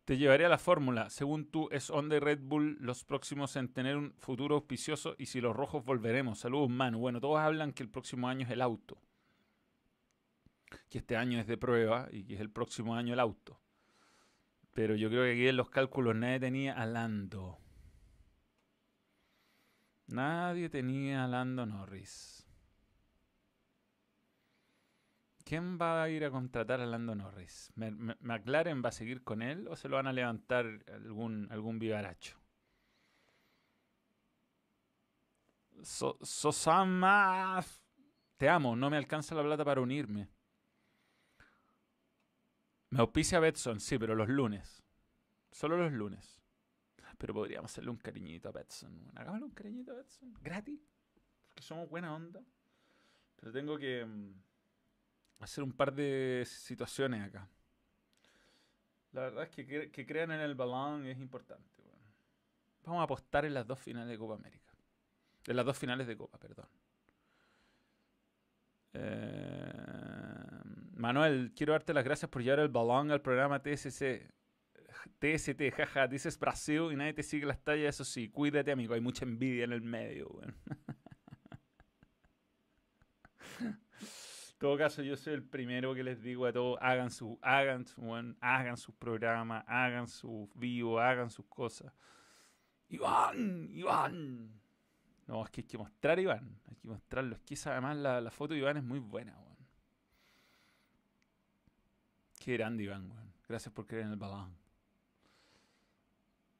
[0.06, 1.12] Te llevaré a la fórmula.
[1.12, 5.28] Según tú, es Honda y Red Bull los próximos en tener un futuro auspicioso y
[5.28, 6.40] si los rojos volveremos.
[6.40, 6.98] Saludos, Manu.
[6.98, 8.98] Bueno, todos hablan que el próximo año es el auto.
[10.90, 13.60] Que este año es de prueba y que es el próximo año el auto.
[14.80, 17.60] Pero yo creo que aquí en los cálculos nadie tenía a Lando.
[20.08, 22.48] Nadie tenía a Lando Norris.
[25.44, 27.74] ¿Quién va a ir a contratar a Lando Norris?
[27.76, 32.40] ¿McLaren va a seguir con él o se lo van a levantar algún, algún vivaracho?
[35.82, 37.62] Sosama,
[38.38, 40.30] te amo, no me alcanza la plata para unirme.
[42.90, 44.84] Me auspicia Betson, sí, pero los lunes.
[45.52, 46.42] Solo los lunes.
[47.18, 49.12] Pero podríamos hacerle un cariñito a Betson.
[49.16, 50.34] Hagámosle un cariñito a Betson.
[50.42, 50.80] Gratis.
[51.48, 52.42] Porque somos buena onda.
[53.36, 54.34] Pero tengo que mm,
[55.40, 57.48] hacer un par de situaciones acá.
[59.12, 61.84] La verdad es que, que crean en el balón es importante.
[62.84, 64.74] Vamos a apostar en las dos finales de Copa América.
[65.46, 66.68] En las dos finales de Copa, perdón.
[68.94, 69.99] Eh,
[71.00, 74.30] Manuel, quiero darte las gracias por llevar el balón al programa TSC.
[75.20, 79.00] TST, jaja, dices Brasil y nadie te sigue las tallas, eso sí, cuídate amigo, hay
[79.00, 80.30] mucha envidia en el medio.
[84.58, 88.36] todo caso, yo soy el primero que les digo a todos, hagan su, hagan su,
[88.42, 91.94] hagan sus programas, hagan su vivo, hagan sus cosas.
[92.90, 94.62] Iván, Iván.
[95.28, 97.36] No, es que hay que mostrar a Iván, hay que mostrarlo.
[97.36, 99.49] Es que además la, foto de Iván es muy buena, weón.
[102.40, 103.34] Qué grande Iván, weón.
[103.48, 104.56] Gracias por creer en el balón.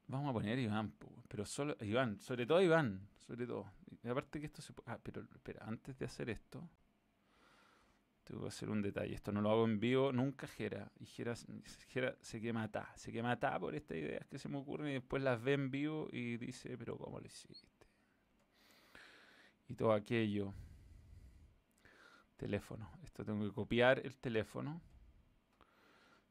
[0.06, 0.92] Vamos a poner Iván,
[1.28, 3.70] pero solo Iván, sobre todo Iván, sobre todo.
[4.04, 6.68] Aparte que esto se Ah, pero espera, antes de hacer esto,
[8.24, 9.14] tengo que hacer un detalle.
[9.14, 10.90] Esto no lo hago en vivo nunca, Jera.
[10.98, 12.92] Y Jera, se quema atá.
[12.96, 15.70] Se quema atá por estas ideas que se me ocurren y después las ve en
[15.70, 17.86] vivo y dice, pero ¿cómo lo hiciste?
[19.68, 20.52] Y todo aquello.
[22.36, 22.90] Teléfono.
[23.04, 24.80] Esto tengo que copiar el teléfono.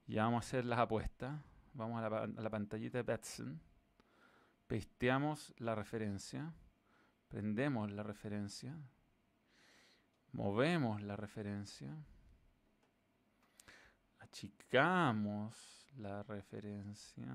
[0.09, 1.39] Ya vamos a hacer las apuestas.
[1.73, 3.61] Vamos a la, la pantallita de Betson.
[4.65, 6.51] Pasteamos la referencia.
[7.27, 8.75] Prendemos la referencia.
[10.31, 11.95] Movemos la referencia.
[14.17, 17.27] Achicamos la referencia.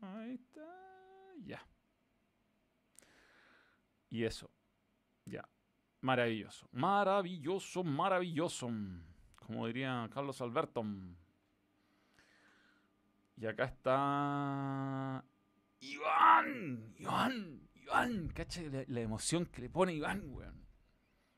[0.00, 0.64] Ahí está.
[1.42, 1.60] Ya.
[4.10, 4.48] Y eso.
[5.24, 5.48] Ya.
[6.02, 6.68] Maravilloso.
[6.70, 8.70] Maravilloso, maravilloso.
[9.34, 10.84] Como diría Carlos Alberto.
[13.40, 15.24] Y acá está.
[15.80, 16.94] Iván.
[16.98, 17.68] Iván.
[17.74, 18.28] Iván.
[18.28, 20.66] Cacha la, la emoción que le pone Iván, weón.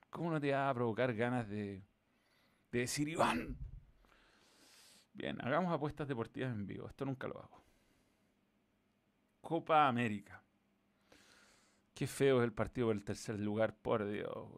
[0.08, 1.84] ¿Cómo no te va a provocar ganas de,
[2.72, 3.56] de decir, Iván,
[5.12, 6.88] Bien, hagamos apuestas deportivas en vivo.
[6.88, 7.62] Esto nunca lo hago.
[9.42, 10.42] Copa América.
[11.94, 14.48] Qué feo es el partido por el tercer lugar, por Dios.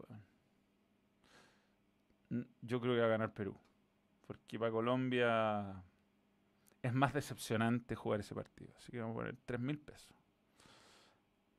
[2.60, 3.56] Yo creo que va a ganar Perú.
[4.26, 5.82] Porque para Colombia
[6.82, 8.74] es más decepcionante jugar ese partido.
[8.76, 10.14] Así que vamos a poner 3 mil pesos.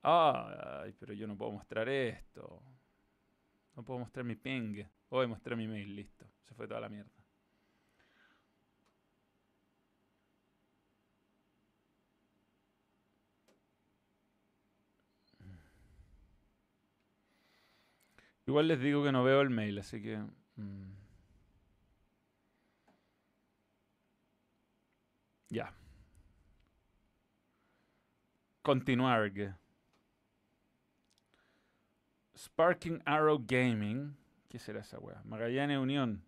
[0.01, 2.61] Ay, pero yo no puedo mostrar esto.
[3.75, 4.83] No puedo mostrar mi ping.
[5.09, 6.25] Voy a mostrar mi mail, listo.
[6.41, 7.11] Se fue toda la mierda.
[18.45, 20.17] Igual les digo que no veo el mail, así que...
[20.57, 21.02] Mm.
[25.53, 25.71] Ya.
[28.63, 29.31] Continuar.
[32.35, 34.17] Sparking Arrow Gaming.
[34.49, 35.21] ¿Qué será esa weá?
[35.23, 36.23] Magallanes Unión.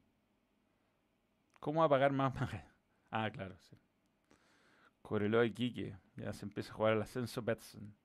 [1.60, 2.64] ¿Cómo va a pagar más Magallanes?
[3.12, 3.78] Ah, claro, sí.
[5.02, 5.98] Coreloa y Quique.
[6.18, 7.96] Ya se empieza a jugar al ascenso Betson.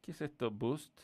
[0.00, 0.50] ¿Qué es esto?
[0.50, 1.02] Boost.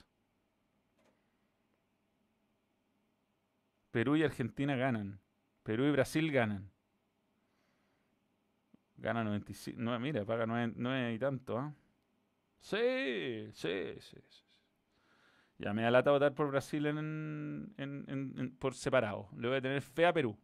[3.90, 5.20] Perú y Argentina ganan.
[5.62, 6.70] Perú y Brasil ganan.
[9.00, 9.80] Gana 95.
[9.80, 11.74] No, mira, paga 9, y tanto, ¿ah?
[12.60, 14.44] Sí, sí, sí, sí.
[15.58, 19.28] Ya me da lata votar por Brasil en, en, por separado.
[19.36, 20.38] Le voy a tener fe a Perú.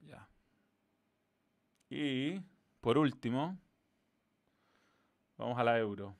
[0.00, 0.28] Ya.
[1.90, 2.40] Y,
[2.80, 3.58] por último,
[5.36, 6.16] vamos a la euro.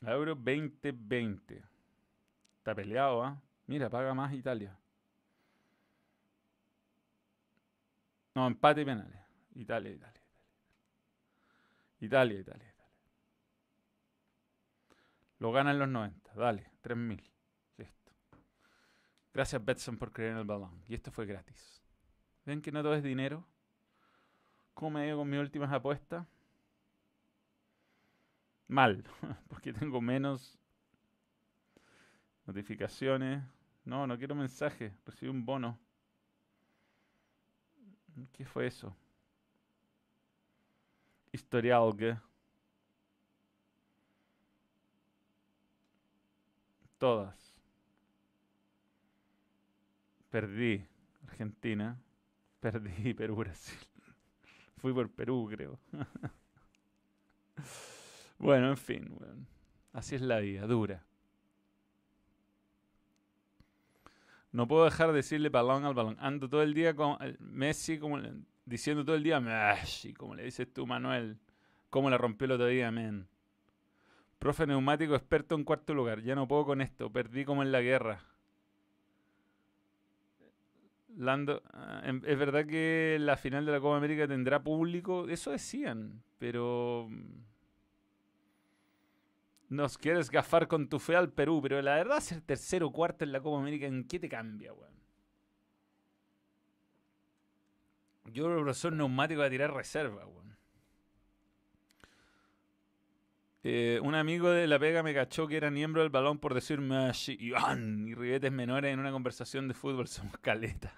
[0.00, 1.62] La euro 2020.
[2.58, 3.40] Está peleado, ¿ah?
[3.68, 4.76] Mira, paga más Italia.
[8.34, 9.20] No, empate y penales.
[9.54, 10.18] Italia, Italia,
[12.00, 12.40] Italia.
[12.40, 12.74] Italia, Italia,
[15.38, 16.34] Lo gana en los 90.
[16.34, 17.22] Dale, 3000.
[17.76, 18.12] Listo.
[19.34, 20.82] Gracias, Betson, por creer en el balón.
[20.88, 21.82] Y esto fue gratis.
[22.46, 23.46] ¿Ven que no todo es dinero?
[24.72, 26.26] ¿Cómo me digo con mis últimas apuestas?
[28.66, 29.04] Mal,
[29.48, 30.58] porque tengo menos
[32.46, 33.42] notificaciones.
[33.88, 34.92] No, no quiero mensaje.
[35.06, 35.78] Recibí un bono.
[38.34, 38.94] ¿Qué fue eso?
[41.32, 42.18] Historial, ¿qué?
[46.98, 47.54] Todas.
[50.28, 50.86] Perdí
[51.26, 51.98] Argentina.
[52.60, 53.78] Perdí Perú, Brasil.
[54.76, 55.78] Fui por Perú, creo.
[58.38, 59.18] bueno, en fin.
[59.94, 61.07] Así es la vida, dura.
[64.52, 66.16] No puedo dejar de decirle balón al balón.
[66.20, 68.18] Ando todo el día con Messi como
[68.64, 71.38] diciendo todo el día Messi, como le dices tú, Manuel.
[71.90, 73.28] Cómo la rompió el otro día, men.
[74.38, 76.22] Profe neumático experto en cuarto lugar.
[76.22, 77.10] Ya no puedo con esto.
[77.10, 78.24] Perdí como en la guerra.
[81.20, 85.28] Ah, es verdad que la final de la Copa América tendrá público.
[85.28, 86.22] Eso decían.
[86.38, 87.08] Pero
[89.68, 93.24] nos quieres gafar con tu fe al Perú, pero la verdad, ser tercero o cuarto
[93.24, 94.98] en la Copa América, ¿en qué te cambia, weón?
[98.26, 100.38] Yo creo que el profesor neumático va tirar reserva, weón.
[103.64, 106.80] Eh, un amigo de La Pega me cachó que era miembro del balón por decir
[107.38, 110.06] Iván y ribetes menores en una conversación de fútbol.
[110.08, 110.94] Somos caleta.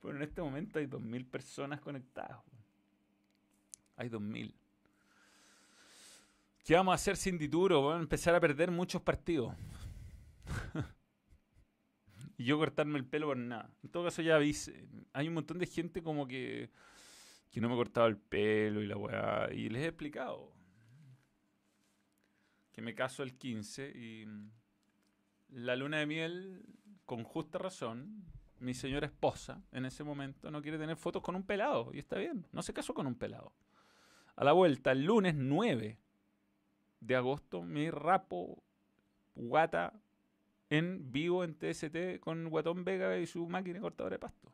[0.00, 2.38] bueno, en este momento hay 2.000 personas conectadas.
[3.96, 4.54] Hay 2.000.
[6.66, 7.80] ¿Qué vamos a hacer sin Dituro?
[7.80, 9.54] Vamos a empezar a perder muchos partidos.
[12.36, 13.70] y yo cortarme el pelo por nada.
[13.84, 14.88] En todo caso, ya avise.
[15.12, 16.72] Hay un montón de gente como que,
[17.52, 19.48] que no me cortaba el pelo y la weá.
[19.52, 20.52] Y les he explicado
[22.72, 24.24] que me caso el 15 y
[25.50, 26.66] la luna de miel,
[27.04, 28.24] con justa razón,
[28.58, 31.92] mi señora esposa en ese momento no quiere tener fotos con un pelado.
[31.94, 33.52] Y está bien, no se casó con un pelado.
[34.34, 36.00] A la vuelta, el lunes 9
[37.06, 38.62] de agosto me rapo
[39.34, 39.92] guata
[40.68, 44.50] en vivo en TST con Guatón Vega y su máquina cortadora de pasto.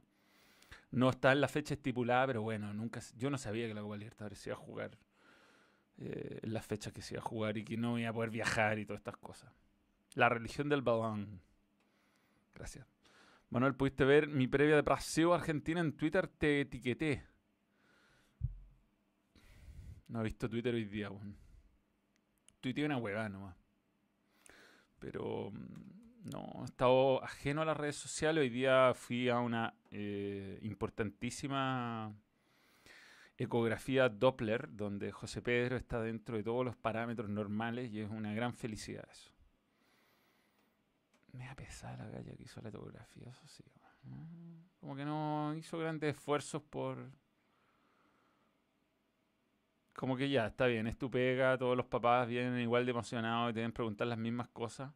[0.91, 3.97] No está en la fecha estipulada, pero bueno, nunca yo no sabía que la Copa
[3.97, 4.99] Libertadores se iba a jugar
[5.99, 8.31] eh, en las fechas que se iba a jugar y que no iba a poder
[8.31, 9.51] viajar y todas estas cosas.
[10.15, 11.41] La religión del balón.
[12.55, 12.87] Gracias.
[13.49, 16.29] Manuel, ¿pudiste ver mi previa de paseo Argentina en Twitter?
[16.29, 17.25] Te etiqueté.
[20.09, 21.42] No he visto Twitter hoy día, bueno
[22.63, 23.57] tuiteé una huevada nomás.
[24.99, 28.41] Pero mm, no, he estado ajeno a las redes sociales.
[28.41, 32.15] Hoy día fui a una eh, importantísima
[33.37, 38.33] ecografía Doppler, donde José Pedro está dentro de todos los parámetros normales y es una
[38.33, 39.31] gran felicidad eso.
[41.33, 43.65] Me da pesar la galla que hizo la topografía, eso sí.
[44.81, 47.11] Como que no hizo grandes esfuerzos por.
[49.95, 53.51] Como que ya, está bien, es tu pega, todos los papás vienen igual de emocionados
[53.51, 54.93] y te deben preguntar las mismas cosas.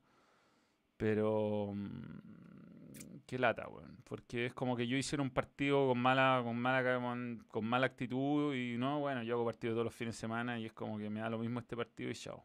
[0.97, 1.73] Pero.
[1.75, 3.99] Mm, qué lata, weón.
[4.05, 8.55] Porque es como que yo hiciera un partido con mala, con mala, con, mala actitud
[8.55, 11.11] y no, bueno, yo hago partido todos los fines de semana y es como que
[11.11, 12.45] me da lo mismo este partido y chao.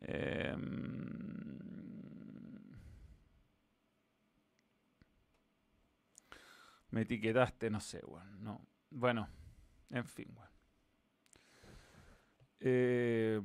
[0.00, 0.54] Eh,
[6.90, 8.42] Me etiquetaste, no sé, weón.
[8.42, 8.66] No.
[8.90, 9.28] Bueno,
[9.90, 10.55] en fin, weón.
[12.60, 13.40] Eh,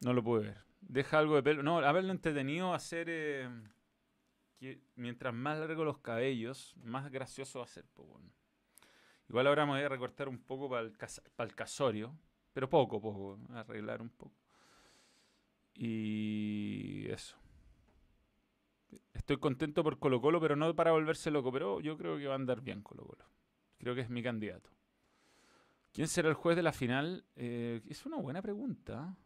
[0.00, 0.58] no lo pude ver.
[0.80, 1.62] Deja algo de pelo.
[1.62, 3.06] No, haberlo entretenido hacer.
[3.10, 3.48] Eh,
[4.58, 8.08] que mientras más largo los cabellos, más gracioso va a ser, pues.
[9.28, 10.92] Igual ahora me voy a recortar un poco para el,
[11.36, 12.18] para el casorio.
[12.52, 13.38] Pero poco, poco.
[13.54, 14.34] Arreglar un poco.
[15.74, 17.36] Y eso.
[19.14, 21.52] Estoy contento por Colo Colo, pero no para volverse loco.
[21.52, 23.24] Pero yo creo que va a andar bien Colo Colo.
[23.78, 24.70] Creo que es mi candidato.
[25.92, 27.24] ¿Quién será el juez de la final?
[27.36, 29.16] Eh, es una buena pregunta.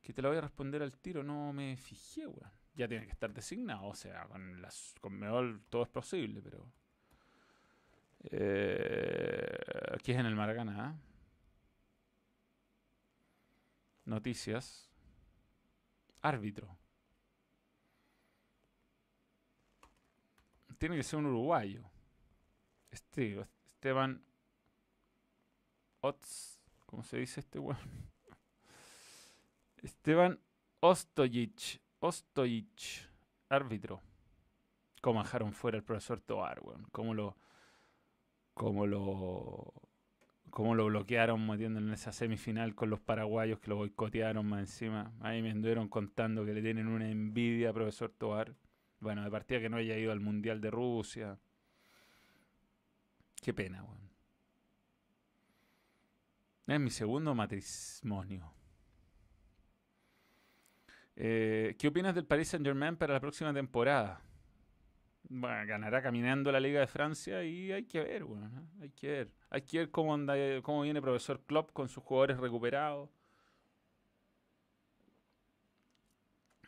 [0.00, 1.22] Que te la voy a responder al tiro.
[1.22, 2.52] No me fijé, weón.
[2.74, 3.86] Ya tiene que estar designado.
[3.88, 6.72] O sea, con, las, con Meol todo es posible, pero...
[8.30, 9.56] Eh,
[9.94, 10.98] aquí es en el Maracaná.
[14.06, 14.88] Noticias.
[16.22, 16.78] Árbitro.
[20.78, 21.82] tiene que ser un uruguayo.
[22.90, 24.24] Este, Esteban
[26.00, 27.78] Ots, ¿cómo se dice este weón?
[29.82, 30.38] Esteban
[30.80, 33.08] Ostojic, Ostojic,
[33.48, 34.00] árbitro.
[35.00, 36.86] Cómo dejaron fuera el profesor Toar, weón.
[36.92, 37.36] Cómo lo,
[38.54, 39.72] cómo lo,
[40.50, 45.12] cómo lo bloquearon metiendo en esa semifinal con los paraguayos que lo boicotearon más encima.
[45.20, 48.54] Ahí me anduvieron contando que le tienen una envidia al profesor Toar.
[49.00, 51.38] Bueno, de partida que no haya ido al Mundial de Rusia.
[53.42, 54.07] Qué pena, weón.
[56.68, 58.52] Es mi segundo matrimonio.
[61.16, 64.20] Eh, ¿Qué opinas del Paris Saint Germain para la próxima temporada?
[65.30, 69.32] Bueno, ganará caminando la Liga de Francia y hay que ver, bueno, hay que ver.
[69.48, 73.08] Hay que ver cómo, viene profesor Klopp con sus jugadores recuperados.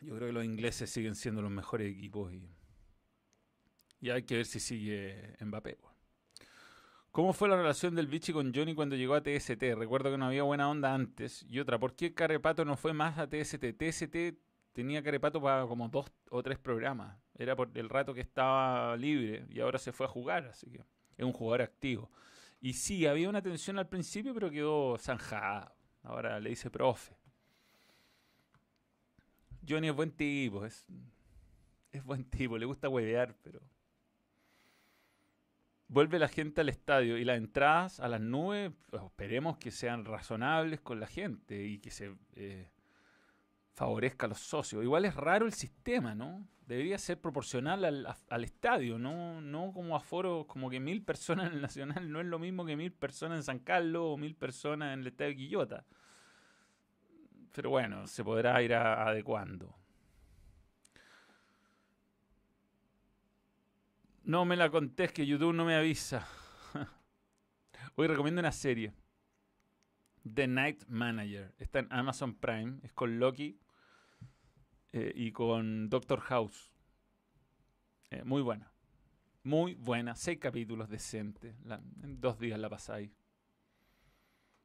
[0.00, 2.48] Yo creo que los ingleses siguen siendo los mejores equipos y,
[4.00, 5.89] y hay que ver si sigue Mbappé.
[7.12, 9.60] ¿Cómo fue la relación del Vichy con Johnny cuando llegó a TST?
[9.74, 11.44] Recuerdo que no había buena onda antes.
[11.48, 13.64] Y otra, ¿por qué Carepato no fue más a TST?
[13.76, 14.16] TST
[14.72, 17.18] tenía Carepato para como dos o tres programas.
[17.36, 20.84] Era por el rato que estaba libre y ahora se fue a jugar, así que
[21.16, 22.08] es un jugador activo.
[22.60, 25.74] Y sí, había una tensión al principio, pero quedó zanjada.
[26.04, 27.16] Ahora le dice profe.
[29.68, 30.86] Johnny es buen tipo, es,
[31.90, 33.60] es buen tipo, le gusta huevear, pero...
[35.92, 40.04] Vuelve la gente al estadio y las entradas a las nubes, pues, esperemos que sean
[40.04, 42.70] razonables con la gente y que se eh,
[43.72, 44.84] favorezca a los socios.
[44.84, 46.46] Igual es raro el sistema, ¿no?
[46.68, 49.40] Debería ser proporcional al, al estadio, ¿no?
[49.40, 52.76] No como aforo, como que mil personas en el Nacional no es lo mismo que
[52.76, 55.84] mil personas en San Carlos o mil personas en el estadio de Quillota.
[57.52, 59.79] Pero bueno, se podrá ir adecuando.
[64.30, 66.24] No me la contés que YouTube no me avisa.
[67.96, 68.92] Hoy recomiendo una serie.
[70.32, 71.52] The Night Manager.
[71.58, 72.78] Está en Amazon Prime.
[72.84, 73.58] Es con Loki
[74.92, 76.70] eh, y con Doctor House.
[78.12, 78.70] Eh, muy buena.
[79.42, 80.14] Muy buena.
[80.14, 81.56] Seis capítulos decentes.
[82.04, 83.10] en dos días la pasáis.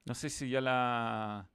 [0.05, 1.49] No sé si ya la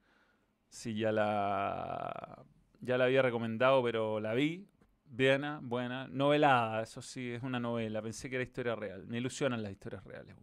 [0.68, 2.44] Sí, ya la,
[2.80, 4.66] ya la había recomendado, pero la vi.
[5.12, 6.06] Buena, buena.
[6.06, 8.00] Novelada, eso sí, es una novela.
[8.00, 9.08] Pensé que era historia real.
[9.08, 10.36] Me ilusionan las historias reales.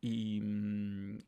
[0.00, 1.18] Y mm,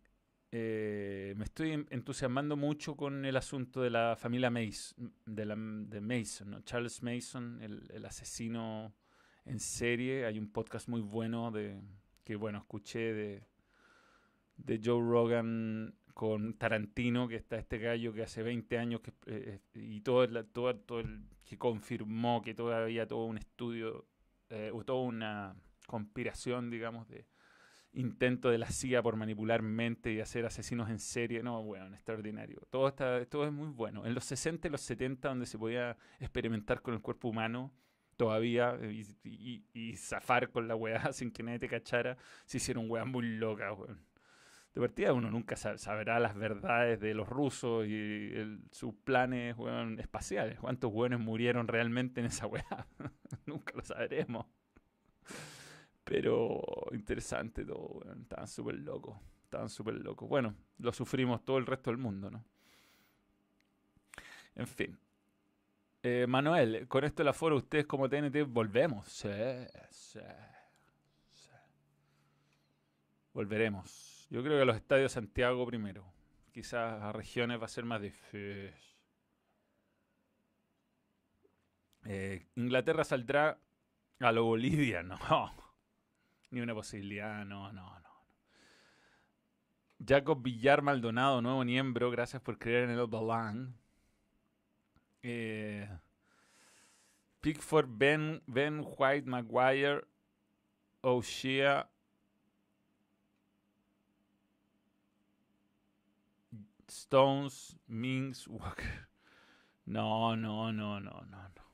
[0.52, 6.00] eh, me estoy entusiasmando mucho con el asunto de la familia Mason, de, la, de
[6.00, 8.94] Mason, Charles Mason, el, asesino
[9.44, 10.26] en serie.
[10.26, 11.80] Hay un podcast muy bueno de
[12.22, 13.42] que, bueno, escuché
[14.58, 19.58] de Joe Rogan con Tarantino, que está este gallo que hace 20 años que, eh,
[19.58, 20.78] eh, y todo, el, todo,
[21.46, 24.04] que confirmó que todavía todo un estudio
[24.50, 25.56] eh, o toda una
[25.86, 27.24] conspiración, digamos, de
[27.94, 31.42] intento de la CIA por manipular mente y hacer asesinos en serie.
[31.42, 32.60] No, bueno, extraordinario.
[32.68, 34.04] Todo, está, todo es muy bueno.
[34.04, 37.72] En los 60 y los 70, donde se podía experimentar con el cuerpo humano,
[38.18, 38.78] todavía
[39.24, 43.72] y, zafar con la weá sin que nadie te cachara, se hicieron weas muy locas,
[43.78, 44.09] weón
[44.74, 48.32] de partida uno nunca sabrá las verdades de los rusos y
[48.70, 49.56] sus planes
[49.98, 50.60] espaciales.
[50.60, 52.86] ¿Cuántos buenos murieron realmente en esa weá?
[53.46, 54.46] nunca lo sabremos.
[56.04, 56.62] Pero
[56.92, 60.28] interesante todo, estaban súper locos, estaban súper locos.
[60.28, 62.44] Bueno, lo sufrimos todo el resto del mundo, ¿no?
[64.54, 64.98] En fin.
[66.02, 69.06] Eh, Manuel, con esto el aforo, ustedes como TNT volvemos.
[69.06, 69.28] Sí,
[69.90, 70.20] sí.
[73.32, 74.09] Volveremos.
[74.30, 76.04] Yo creo que los estadios Santiago primero.
[76.52, 78.72] Quizás a regiones va a ser más difícil.
[82.04, 83.58] Eh, Inglaterra saldrá
[84.20, 85.18] a lo Bolivia, no.
[86.50, 88.10] Ni una posibilidad, no, no, no.
[90.06, 93.74] Jacob Villar Maldonado, nuevo miembro, gracias por creer en el Balang.
[95.22, 95.88] Eh,
[97.40, 100.04] Pickford, Ben, Ben White, Maguire,
[101.02, 101.89] O'Shea,
[106.90, 109.08] Stones, Mings, Walker.
[109.86, 111.70] No, no, no, no, no, no.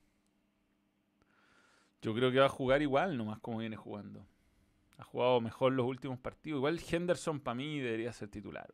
[2.02, 4.26] Yo creo que va a jugar igual nomás como viene jugando.
[4.98, 6.58] Ha jugado mejor los últimos partidos.
[6.58, 8.72] Igual Henderson para mí debería ser titular.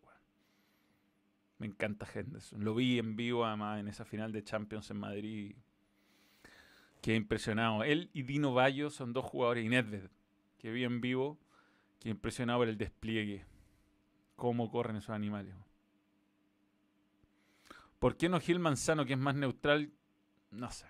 [1.58, 2.64] Me encanta Henderson.
[2.64, 5.54] Lo vi en vivo además en esa final de Champions en Madrid.
[7.00, 7.84] Qué impresionado.
[7.84, 10.10] Él y Dino Bayo son dos jugadores, y Nedved,
[10.58, 11.38] que vi en vivo,
[12.00, 13.44] que impresionado por el despliegue.
[14.36, 15.54] Cómo corren esos animales.
[18.02, 19.92] ¿Por qué no Gil Manzano, que es más neutral?
[20.50, 20.86] No sé.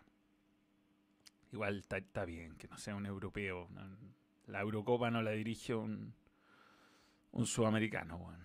[1.53, 3.69] Igual está, bien que no sea un europeo.
[4.47, 6.15] La Eurocopa no la dirige un,
[7.33, 8.17] un sudamericano.
[8.17, 8.43] Bueno.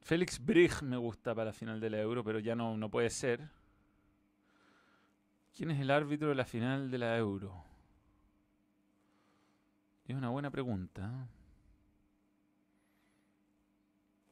[0.00, 3.10] Félix Brig me gusta para la final de la Euro, pero ya no, no puede
[3.10, 3.48] ser.
[5.56, 7.62] ¿Quién es el árbitro de la final de la Euro?
[10.08, 11.28] Es una buena pregunta.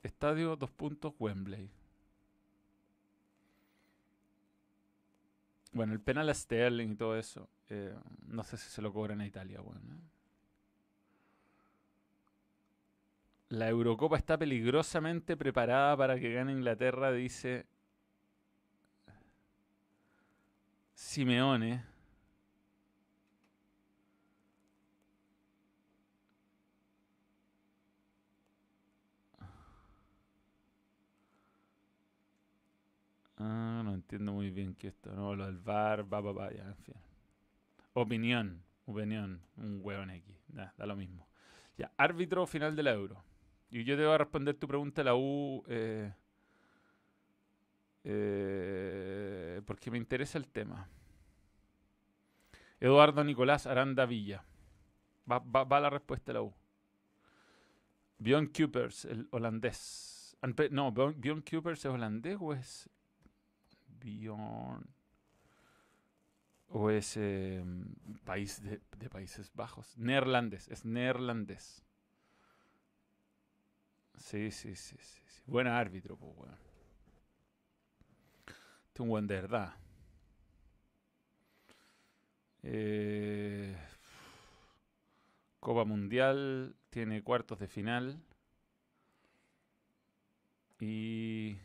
[0.03, 1.84] Estadio dos puntos Wembley.
[5.75, 7.49] Bueno, el penal a Sterling y todo eso.
[7.69, 7.95] Eh,
[8.29, 9.81] no sé si se lo cobran a Italia, bueno.
[13.49, 17.65] La Eurocopa está peligrosamente preparada para que gane Inglaterra, dice
[20.97, 21.85] Simeone.
[33.39, 36.63] Ah, no entiendo muy bien qué esto, no, lo del bar, va, va, va, ya,
[36.63, 36.95] en fin.
[37.95, 41.27] Opinión, opinión, un hueón X, da, lo mismo.
[41.77, 43.25] Ya, árbitro final de la Euro.
[43.71, 46.13] Y yo te voy a responder tu pregunta la U, eh,
[48.05, 50.89] eh, porque me interesa el tema.
[52.79, 54.45] Eduardo Nicolás Aranda Villa.
[55.29, 56.55] Va, va, la respuesta de la U.
[58.19, 60.37] Bjorn Kupers, el holandés.
[60.71, 62.89] No, Bjorn Kupers es holandés o es
[66.69, 67.85] o es em,
[68.25, 69.97] país de, Países Bajos.
[69.97, 71.85] Neerlandés, es neerlandés.
[74.17, 75.43] Sí, sí, sí, sí.
[75.47, 76.57] Buen árbitro, pues, bueno.
[78.89, 79.75] Este un buen de verdad.
[82.63, 83.77] Eh,
[85.61, 88.23] Copa Mundial tiene cuartos de final.
[90.81, 91.57] Y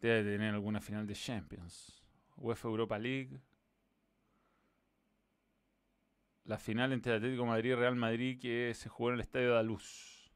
[0.00, 2.02] Debe tener alguna final de Champions.
[2.36, 3.40] UEFA Europa League.
[6.44, 9.64] La final entre Atlético Madrid y Real Madrid que se jugó en el Estadio de
[9.64, 10.30] Luz.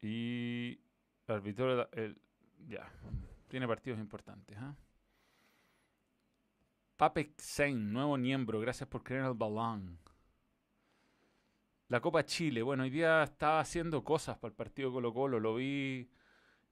[0.00, 0.80] Y
[1.26, 2.18] árbitro el,
[2.66, 2.90] ya,
[3.48, 4.56] tiene partidos importantes.
[4.56, 4.74] ¿eh?
[6.96, 9.98] Pape Sein, nuevo miembro, gracias por creer el balón.
[11.88, 15.54] La Copa Chile, bueno, hoy día estaba haciendo cosas para el partido Colo Colo, lo
[15.54, 16.10] vi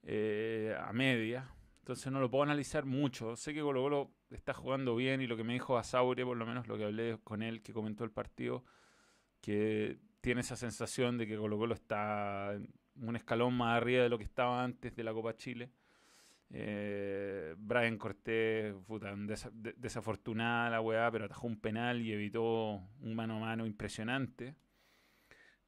[0.07, 1.51] eh, a media.
[1.81, 3.37] Entonces no lo puedo analizar mucho.
[3.37, 6.47] Sé que Colo Colo está jugando bien y lo que me dijo Asaure, por lo
[6.47, 8.65] menos lo que hablé con él, que comentó el partido,
[9.41, 12.59] que tiene esa sensación de que Colo Colo está
[12.97, 15.71] un escalón más arriba de lo que estaba antes de la Copa Chile.
[16.51, 18.75] Eh, Brian Cortés,
[19.77, 24.55] desafortunada la weá, pero atajó un penal y evitó un mano a mano impresionante.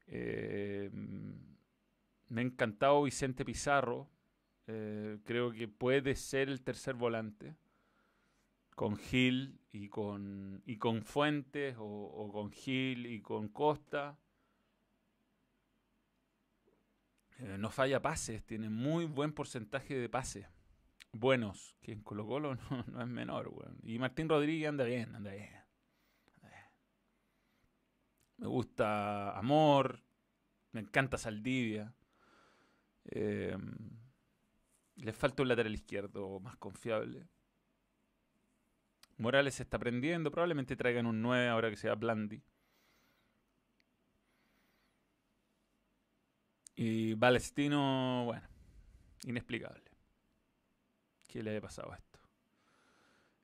[0.07, 0.91] Eh,
[2.29, 4.09] me ha encantado Vicente Pizarro,
[4.71, 7.57] eh, creo que puede ser el tercer volante.
[8.75, 14.19] Con Gil y con, y con Fuentes o, con Gil y con Costa.
[17.39, 20.47] Eh, no falla pases, tiene muy buen porcentaje de pases.
[21.13, 22.55] Buenos, que en Colo Colo
[22.89, 23.51] no, es menor.
[23.83, 25.51] Y Martín Rodríguez anda bien, anda bien.
[28.37, 30.03] Me gusta Amor.
[30.73, 31.93] Me encanta Saldivia.
[33.07, 33.57] Eh,
[34.99, 37.27] le falta un lateral izquierdo más confiable.
[39.17, 40.31] Morales se está aprendiendo.
[40.31, 42.43] Probablemente traigan un 9 ahora que sea Blandi.
[46.77, 48.47] Y Balestino, bueno,
[49.25, 49.91] inexplicable.
[51.27, 52.21] ¿Qué le ha pasado a esto?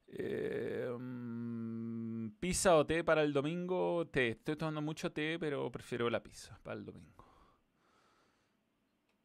[0.06, 4.06] Eh, mm, ¿Pizza o té para el domingo?
[4.06, 4.28] Té.
[4.30, 7.23] Estoy tomando mucho té, pero prefiero la pizza para el domingo.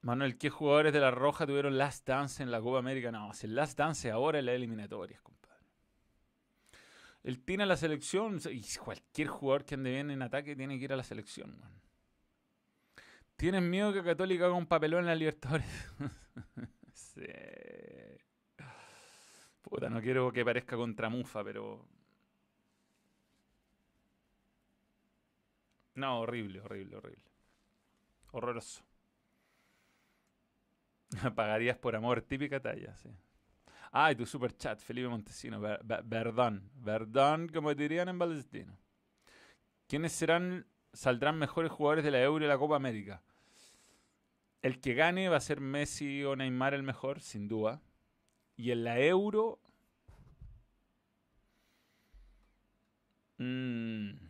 [0.02, 3.12] Manuel, ¿qué jugadores de la Roja tuvieron Last Dance en la Copa América?
[3.12, 5.66] No, si el Last Dance ahora en la eliminatorias, compadre.
[7.24, 10.94] El tiene la selección y cualquier jugador que ande bien en ataque tiene que ir
[10.94, 11.80] a la selección, man.
[13.36, 15.66] ¿Tienes miedo que Católica haga un papelón en la Libertadores?
[16.94, 17.24] sí.
[19.62, 21.86] Puta, no quiero que parezca contra Mufa, pero.
[25.96, 27.32] No, horrible, horrible, horrible.
[28.32, 28.89] Horroroso.
[31.36, 33.10] Pagarías por amor, típica talla, sí.
[33.92, 35.60] Ah, y tu super chat, Felipe Montesino.
[35.60, 36.70] Verdón.
[36.76, 38.78] Verdón, como dirían en Palestino.
[39.88, 43.24] ¿Quiénes serán, saldrán mejores jugadores de la Euro y la Copa América?
[44.62, 47.82] El que gane va a ser Messi o Neymar el mejor, sin duda.
[48.56, 49.60] Y en la Euro.
[53.40, 54.29] Mmm,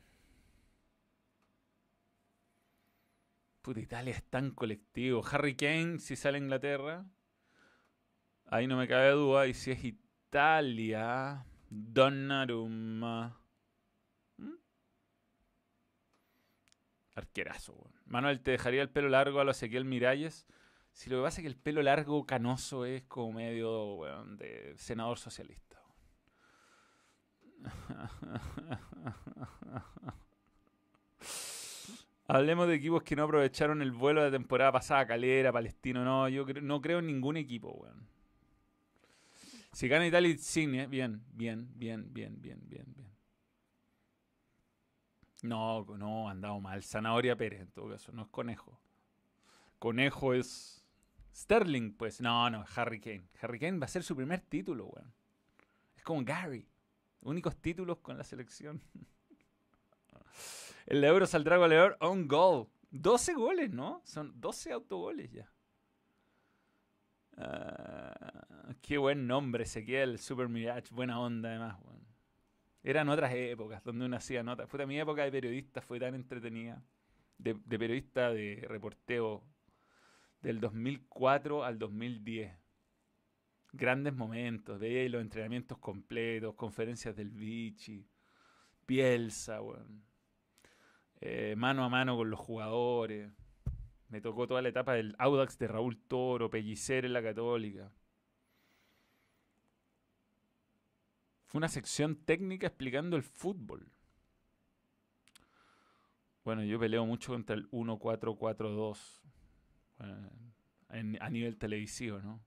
[3.70, 5.24] puta, Italia es tan colectivo.
[5.32, 7.06] Harry Kane, si sale Inglaterra.
[8.46, 9.46] Ahí no me cabe duda.
[9.46, 11.46] Y si es Italia.
[11.70, 13.40] Donnarumma.
[17.14, 20.48] Arquerazo, Manuel, ¿te dejaría el pelo largo a lo Ezequiel Miralles?
[20.92, 24.00] Si lo que pasa es que el pelo largo canoso es como medio,
[24.38, 25.80] de senador socialista.
[32.32, 36.46] Hablemos de equipos que no aprovecharon el vuelo de temporada pasada, Calera, Palestino, no, yo
[36.62, 38.08] no creo en ningún equipo, weón.
[39.74, 43.10] Si gana Italia Insigne, bien, bien, bien, bien, bien, bien, bien.
[45.42, 46.84] No, no, andado mal.
[46.84, 48.80] Zanahoria Pérez, en todo caso, no es Conejo.
[49.80, 50.86] Conejo es
[51.34, 52.22] Sterling, pues.
[52.22, 53.28] No, no, Harry Kane.
[53.42, 55.12] Harry Kane va a ser su primer título, weón.
[55.98, 56.68] Es como Gary.
[57.22, 58.84] Únicos títulos con la selección.
[60.90, 62.68] El euro saldrá goleador on goal.
[62.90, 64.02] 12 goles, ¿no?
[64.06, 65.48] Son 12 autogoles ya.
[67.38, 70.92] Ah, qué buen nombre, Ezequiel, Super Mirage.
[70.92, 72.08] Buena onda, además, weón.
[72.82, 74.68] Eran otras épocas donde uno hacía notas.
[74.68, 76.84] Fue mi época de periodista, fue tan entretenida.
[77.38, 79.44] De, periodista de reporteo
[80.42, 82.52] del 2004 al 2010.
[83.74, 88.10] Grandes momentos, veía los entrenamientos completos, conferencias del Vichy,
[88.88, 89.62] Bielsa,
[91.22, 93.32] eh, mano a mano con los jugadores.
[94.10, 97.92] Me tocó toda la etapa del Audax de Raúl Toro, Pellicer en la Católica.
[101.46, 103.92] Fue una sección técnica explicando el fútbol.
[106.44, 109.22] Bueno, yo peleo mucho contra el 1-4-4-2
[111.20, 112.42] a nivel televisivo, ¿no?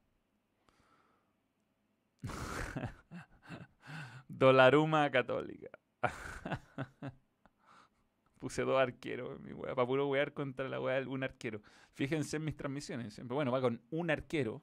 [4.28, 5.70] Dolaruma Católica.
[8.42, 11.62] Puse dos arqueros, mi wea, para puro wear contra la de un arquero.
[11.92, 13.14] Fíjense en mis transmisiones.
[13.14, 14.62] Siempre, bueno, va con un arquero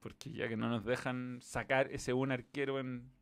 [0.00, 3.12] porque ya que no nos dejan sacar ese un arquero en.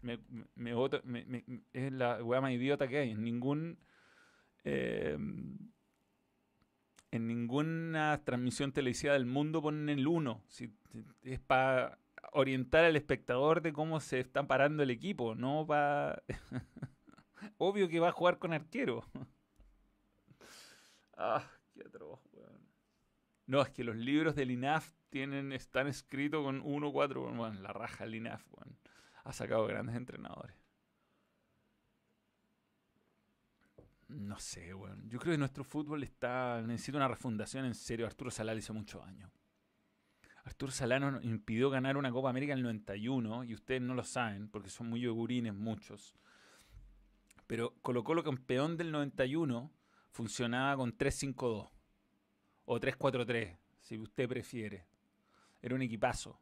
[0.00, 0.18] Me,
[0.54, 1.44] me,
[1.74, 3.10] es la weá más idiota que hay.
[3.10, 3.78] En ningún.
[4.64, 5.58] Em,
[7.10, 10.42] en ninguna transmisión televisiva del mundo ponen el 1.
[10.48, 10.72] Si,
[11.22, 11.98] es para
[12.32, 16.22] orientar al espectador de cómo se está parando el equipo, no para.
[17.58, 19.04] Obvio que va a jugar con arquero.
[21.16, 22.68] ah, qué atroz, weón.
[23.46, 27.36] No, es que los libros del INAF tienen, están escritos con 1-4.
[27.36, 28.44] Bueno, la raja el INAF,
[29.24, 30.56] ha sacado grandes entrenadores.
[34.08, 35.02] No sé, bueno.
[35.08, 38.06] Yo creo que nuestro fútbol está necesita una refundación en serio.
[38.06, 39.30] Arturo Salá hizo muchos años.
[40.44, 44.04] Arturo Salá nos impidió ganar una Copa América en el 91 y ustedes no lo
[44.04, 46.14] saben porque son muy yogurines muchos.
[47.46, 49.70] Pero colocó lo campeón del 91
[50.10, 51.68] funcionaba con 3-5-2
[52.64, 54.86] o 3-4-3, si usted prefiere.
[55.62, 56.40] Era un equipazo.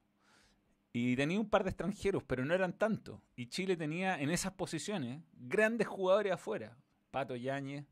[0.92, 3.20] Y tenía un par de extranjeros, pero no eran tantos.
[3.34, 6.76] Y Chile tenía en esas posiciones grandes jugadores afuera.
[7.10, 7.84] Pato Yáñez,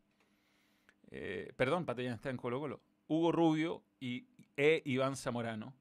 [1.11, 2.81] eh, perdón, Pato Yáñez está en Colo Colo.
[3.09, 5.75] Hugo Rubio y e Iván Zamorano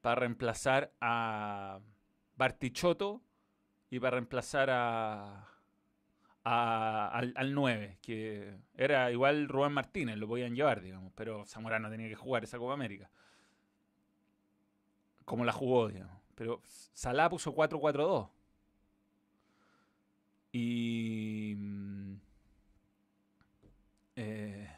[0.00, 1.80] para reemplazar a
[2.36, 3.22] Bartichotto
[3.90, 5.48] y para reemplazar a,
[6.48, 12.08] al, al 9, que era igual Rubén Martínez, lo podían llevar, digamos, pero Zamorano tenía
[12.08, 13.10] que jugar esa Copa América.
[15.24, 16.16] Como la jugó, digamos.
[16.34, 16.62] Pero
[16.94, 18.30] Salah puso 4-4-2.
[20.52, 21.54] Y.
[21.58, 22.14] Mm,
[24.16, 24.70] eh,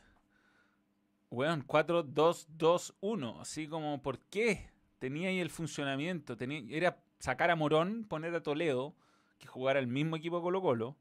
[1.30, 3.40] weón, 4-2-2-1.
[3.40, 4.70] Así como, ¿por qué?
[4.98, 6.36] Tenía ahí el funcionamiento.
[6.36, 8.94] Tenía, era sacar a Morón, poner a Toledo,
[9.38, 10.96] que jugara el mismo equipo Colo-Colo.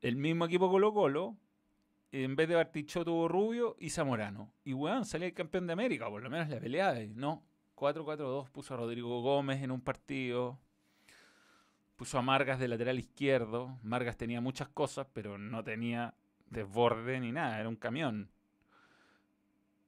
[0.00, 1.36] El mismo equipo Colo-Colo.
[2.12, 4.52] En vez de Bartichó tuvo Rubio y Zamorano.
[4.64, 6.98] Y weón, salía el campeón de América, por lo menos la peleaba.
[7.14, 7.42] No,
[7.74, 10.58] 4-4-2 puso a Rodrigo Gómez en un partido.
[11.96, 13.78] Puso a Margas de lateral izquierdo.
[13.82, 16.14] Margas tenía muchas cosas, pero no tenía
[16.46, 17.58] desborde ni nada.
[17.58, 18.30] Era un camión.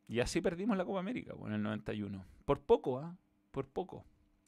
[0.09, 2.25] Y así perdimos la Copa América en el 91.
[2.45, 3.17] Por poco, ¿ah?
[3.51, 4.05] Por poco.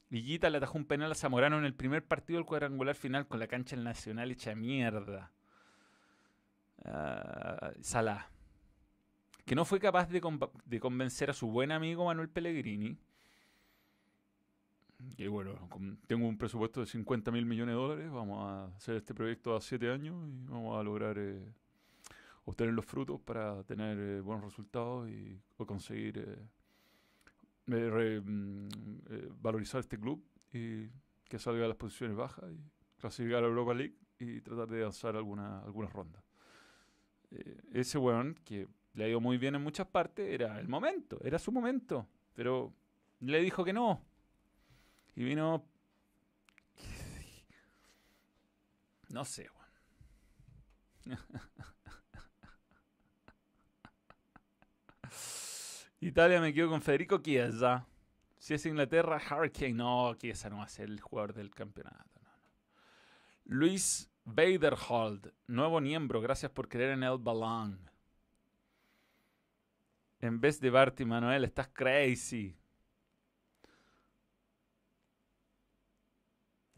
[0.09, 3.39] Lillita le atajó un penal a Zamorano en el primer partido del cuadrangular final con
[3.39, 5.31] la cancha el Nacional hecha mierda.
[6.85, 8.27] Uh, Salah.
[9.45, 10.21] Que no fue capaz de,
[10.65, 12.97] de convencer a su buen amigo Manuel Pellegrini
[15.17, 15.55] y bueno,
[16.07, 19.61] tengo un presupuesto de 50 mil millones de dólares, vamos a hacer este proyecto a
[19.61, 21.53] 7 años y vamos a lograr eh,
[22.45, 26.49] obtener los frutos para tener eh, buenos resultados y conseguir
[27.67, 28.67] eh, mm,
[29.41, 30.87] valorizar este club y
[31.25, 32.59] que salga a las posiciones bajas y
[32.99, 36.23] clasificar a la Europa League y tratar de avanzar alguna, algunas rondas.
[37.73, 41.39] Ese weón, que le ha ido muy bien en muchas partes, era el momento, era
[41.39, 42.73] su momento, pero
[43.19, 44.03] le dijo que no
[45.15, 45.65] y vino.
[49.09, 49.49] No sé,
[55.99, 57.85] Italia me quedo con Federico Chiesa.
[58.39, 59.73] Si es Inglaterra, Hurricane.
[59.73, 62.21] No, Chiesa no va a ser el jugador del campeonato.
[63.45, 66.21] Luis Baderhold, nuevo miembro.
[66.21, 67.89] Gracias por creer en el balón.
[70.19, 72.55] En vez de Barty Manuel, estás crazy.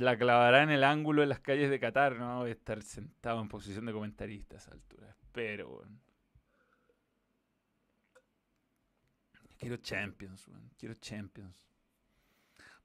[0.03, 2.17] la clavará en el ángulo en las calles de Qatar.
[2.17, 5.09] No voy a estar sentado en posición de comentarista a esa altura.
[5.09, 5.83] Espero,
[9.57, 11.67] Quiero Champions, Quiero Champions.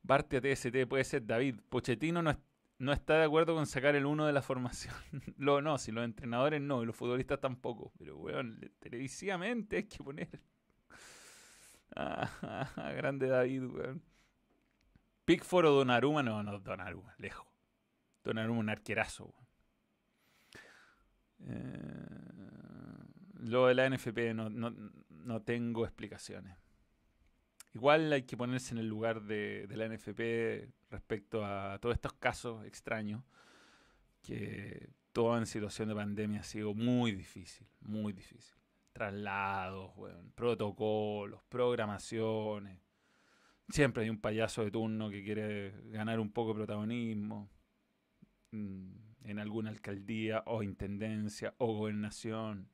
[0.01, 1.57] Barte a TST puede ser David.
[1.69, 2.41] Pochettino no,
[2.79, 4.95] no está de acuerdo con sacar el uno de la formación.
[5.37, 7.93] Lo, no, si los entrenadores no, y los futbolistas tampoco.
[7.99, 10.29] Pero, weón, televisivamente hay que poner.
[12.77, 14.03] Grande David, weón.
[15.25, 17.47] Pickford o Donnarumma, no, no, Donnarumma, lejos.
[18.25, 19.35] Donnarumma un arquerazo.
[21.41, 21.99] Eh,
[23.41, 26.57] lo de la NFP no, no, tengo explicaciones.
[27.75, 32.65] Igual hay que ponerse en el lugar de, la NFP respecto a todos estos casos
[32.65, 33.23] extraños,
[34.23, 38.57] que todo en situación de pandemia ha sido muy difícil, muy difícil.
[38.93, 39.93] Traslados,
[40.35, 42.81] protocolos, programaciones
[43.71, 47.51] Siempre hay un payaso de turno que quiere ganar un poco de protagonismo
[48.51, 48.93] mm,
[49.25, 52.71] en alguna alcaldía o intendencia o gobernación.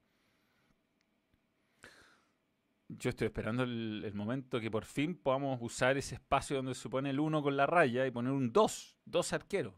[2.88, 7.10] Yo estoy esperando el, momento que por fin podamos usar ese espacio donde se pone
[7.10, 9.74] el uno con la raya y poner un dos, dos arqueros.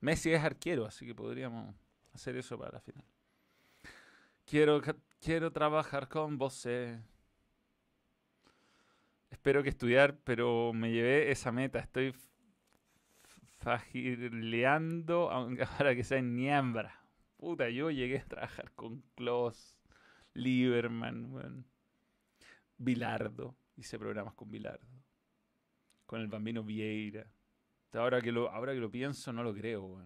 [0.00, 1.74] Messi es arquero, así que podríamos
[2.12, 3.04] hacer eso para la final.
[4.46, 4.80] Quiero,
[5.20, 6.66] quiero trabajar con vos.
[9.30, 11.80] Espero que estudiar, pero me llevé esa meta.
[11.80, 12.14] Estoy
[13.58, 15.28] fagileando
[15.76, 17.00] para que sea en Niembra.
[17.36, 19.78] Puta, yo llegué a trabajar con Klaus,
[20.34, 21.64] Lieberman,
[22.80, 23.54] Bilardo.
[23.76, 25.04] Hice programas con Bilardo.
[26.06, 27.30] Con el bambino Vieira.
[27.92, 30.02] Ahora que lo, ahora que lo pienso, no lo creo,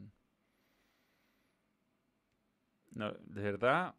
[2.90, 3.94] No, de verdad,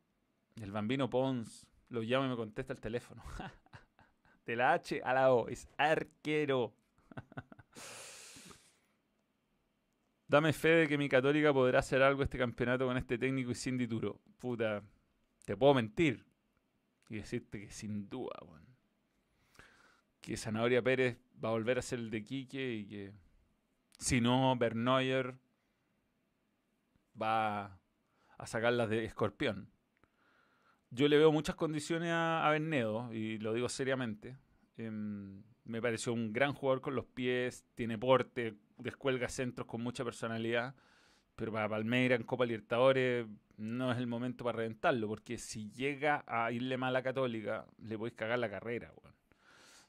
[0.55, 3.23] el bambino Pons lo llama y me contesta el teléfono.
[4.45, 5.47] De la H a la O.
[5.47, 6.75] Es arquero.
[10.27, 13.55] Dame fe de que mi Católica podrá hacer algo este campeonato con este técnico y
[13.55, 14.19] sin dituro.
[14.37, 14.83] Puta,
[15.45, 16.25] te puedo mentir
[17.09, 18.35] y decirte que sin duda,
[20.21, 23.13] Que Zanahoria Pérez va a volver a ser el de Quique y que
[23.99, 25.35] si no, Bernoyer
[27.21, 27.79] va
[28.37, 29.69] a sacarlas de escorpión
[30.95, 34.37] yo le veo muchas condiciones a, a y lo digo seriamente.
[34.77, 40.05] Em, me pareció un gran jugador con los pies, tiene porte, descuelga centros con mucha
[40.05, 40.73] personalidad,
[41.35, 43.27] pero para Palmeira en Copa Libertadores
[43.57, 47.97] no es el momento para reventarlo, porque si llega a irle mal a Católica, le
[47.97, 48.93] podéis cagar la carrera.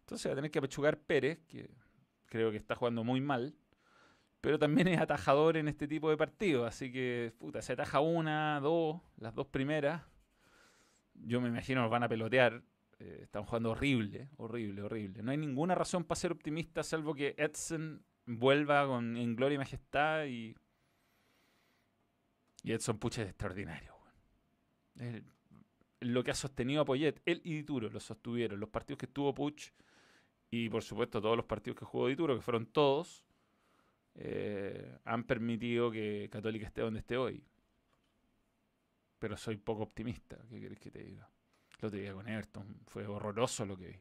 [0.01, 1.69] Entonces va a tener que apechugar Pérez, que
[2.27, 3.55] creo que está jugando muy mal,
[4.41, 6.69] pero también es atajador en este tipo de partidos.
[6.69, 10.03] Así que, puta, se ataja una, dos, las dos primeras.
[11.15, 12.63] Yo me imagino nos van a pelotear.
[13.01, 15.23] Eh, están jugando horrible, horrible, horrible.
[15.23, 19.59] No hay ninguna razón para ser optimista, salvo que Edson vuelva con, en gloria y
[19.59, 20.55] majestad y.
[22.67, 23.95] Y Edson Puche es extraordinario.
[26.01, 28.59] lo que ha sostenido a Poyet, él y Dituro lo sostuvieron.
[28.59, 29.71] Los partidos que estuvo Puch
[30.51, 33.25] y por supuesto todos los partidos que jugó Dituro, que fueron todos,
[34.17, 37.41] eh, han permitido que Católica esté donde esté hoy.
[39.21, 41.31] Pero soy poco optimista, ¿qué querés que te diga?
[41.79, 44.01] Lo te diga con Everton, fue horroroso lo que vi.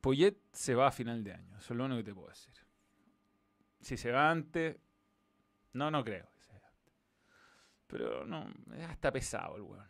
[0.00, 2.65] Poyet se va a final de año, eso es lo único que te puedo decir.
[3.86, 4.76] Si se va antes,
[5.74, 6.92] no, no creo que sea antes.
[7.86, 9.88] Pero no, es hasta pesado el weón.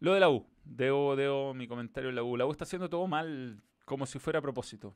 [0.00, 2.36] Lo de la U, debo, debo mi comentario en la U.
[2.36, 4.94] La U está haciendo todo mal como si fuera a propósito.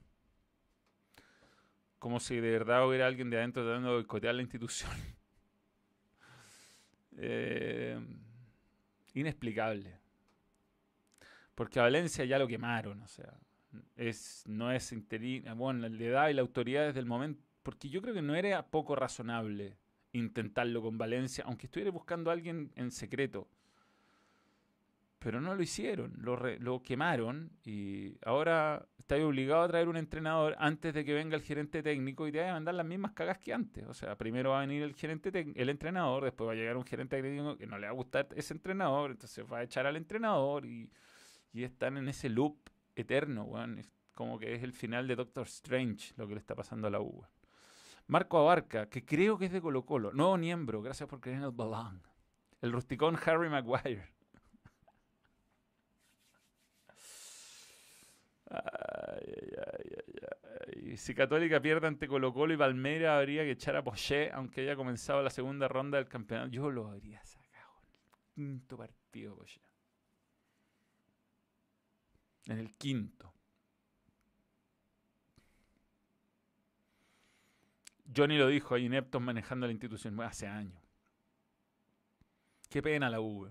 [1.99, 4.93] Como si de verdad hubiera alguien de adentro tratando de boicotear la institución.
[7.19, 7.99] Eh,
[9.15, 9.99] inexplicable.
[11.55, 13.33] Porque a Valencia ya lo quemaron, o sea,
[13.97, 18.01] es, no es interino, bueno, la edad y la autoridad desde el momento, porque yo
[18.01, 19.77] creo que no era poco razonable
[20.13, 23.49] intentarlo con Valencia, aunque estuviera buscando a alguien en secreto.
[25.19, 30.55] Pero no lo hicieron, lo, lo quemaron y ahora está obligado a traer un entrenador
[30.59, 33.39] antes de que venga el gerente técnico y te va a mandar las mismas cagas
[33.39, 33.85] que antes.
[33.87, 36.85] O sea, primero va a venir el gerente el entrenador, después va a llegar un
[36.85, 39.97] gerente técnico que no le va a gustar ese entrenador, entonces va a echar al
[39.97, 40.91] entrenador y,
[41.53, 42.57] y están en ese loop
[42.97, 43.47] eterno,
[43.79, 46.91] Es como que es el final de Doctor Strange lo que le está pasando a
[46.91, 47.25] la U.
[48.09, 51.45] Marco Abarca, que creo que es de Colo Colo, nuevo miembro, gracias por creer en
[51.45, 52.03] el balón.
[52.61, 54.17] El rusticón Harry Maguire.
[60.97, 64.77] Si Católica pierde ante Colo Colo y Palmeiras, habría que echar a Poché, aunque haya
[64.77, 66.49] comenzado la segunda ronda del campeonato.
[66.51, 67.83] Yo lo habría sacado
[68.35, 69.66] quinto partido, Poché.
[72.47, 73.33] En el quinto.
[78.15, 80.81] Johnny lo dijo, hay ineptos manejando la institución hace años.
[82.71, 83.49] Qué pena la U.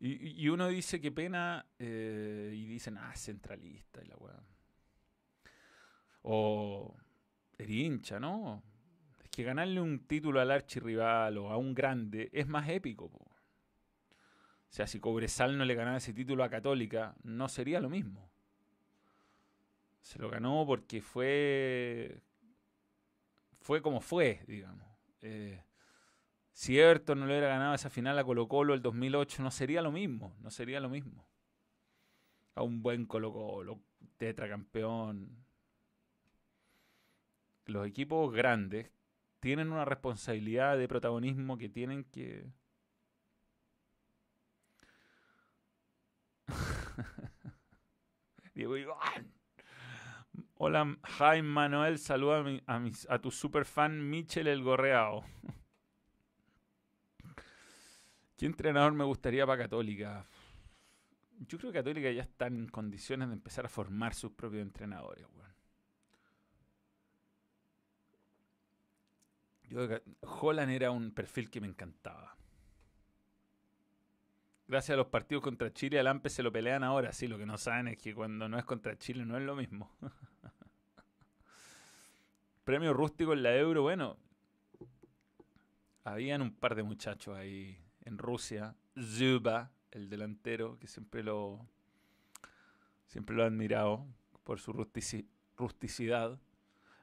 [0.00, 4.42] Y, uno dice qué pena eh, y dicen, ah, centralista y la weá.
[6.22, 6.94] O
[7.58, 8.62] hincha, ¿no?
[9.22, 13.10] Es que ganarle un título al archirrival o a un grande es más épico.
[14.74, 18.28] O sea, si Cobresal no le ganaba ese título a Católica, no sería lo mismo.
[20.00, 22.20] Se lo ganó porque fue.
[23.60, 24.84] Fue como fue, digamos.
[25.22, 25.62] Eh,
[26.50, 29.80] si Everton no le hubiera ganado esa final a Colo Colo el 2008, no sería
[29.80, 31.24] lo mismo, no sería lo mismo.
[32.56, 33.78] A un buen Colo Colo,
[34.16, 35.46] tetracampeón.
[37.66, 38.90] Los equipos grandes
[39.38, 42.50] tienen una responsabilidad de protagonismo que tienen que...
[48.54, 49.32] Diego Iván.
[50.56, 55.24] Hola, Jaime Manuel, saluda a, a, a tu superfan Michel el Gorreao.
[58.36, 60.26] ¿Qué entrenador me gustaría para Católica?
[61.38, 65.26] Yo creo que Católica ya está en condiciones de empezar a formar sus propios entrenadores,
[70.22, 72.36] Holland era un perfil que me encantaba.
[74.66, 77.12] Gracias a los partidos contra Chile, al AMPE se lo pelean ahora.
[77.12, 79.54] Sí, lo que no saben es que cuando no es contra Chile no es lo
[79.54, 79.90] mismo.
[82.64, 84.16] Premio rústico en la Euro, bueno.
[86.04, 91.66] Habían un par de muchachos ahí en Rusia, Zuba, el delantero, que siempre lo,
[93.06, 94.06] siempre lo he admirado
[94.44, 96.38] por su rusticidad.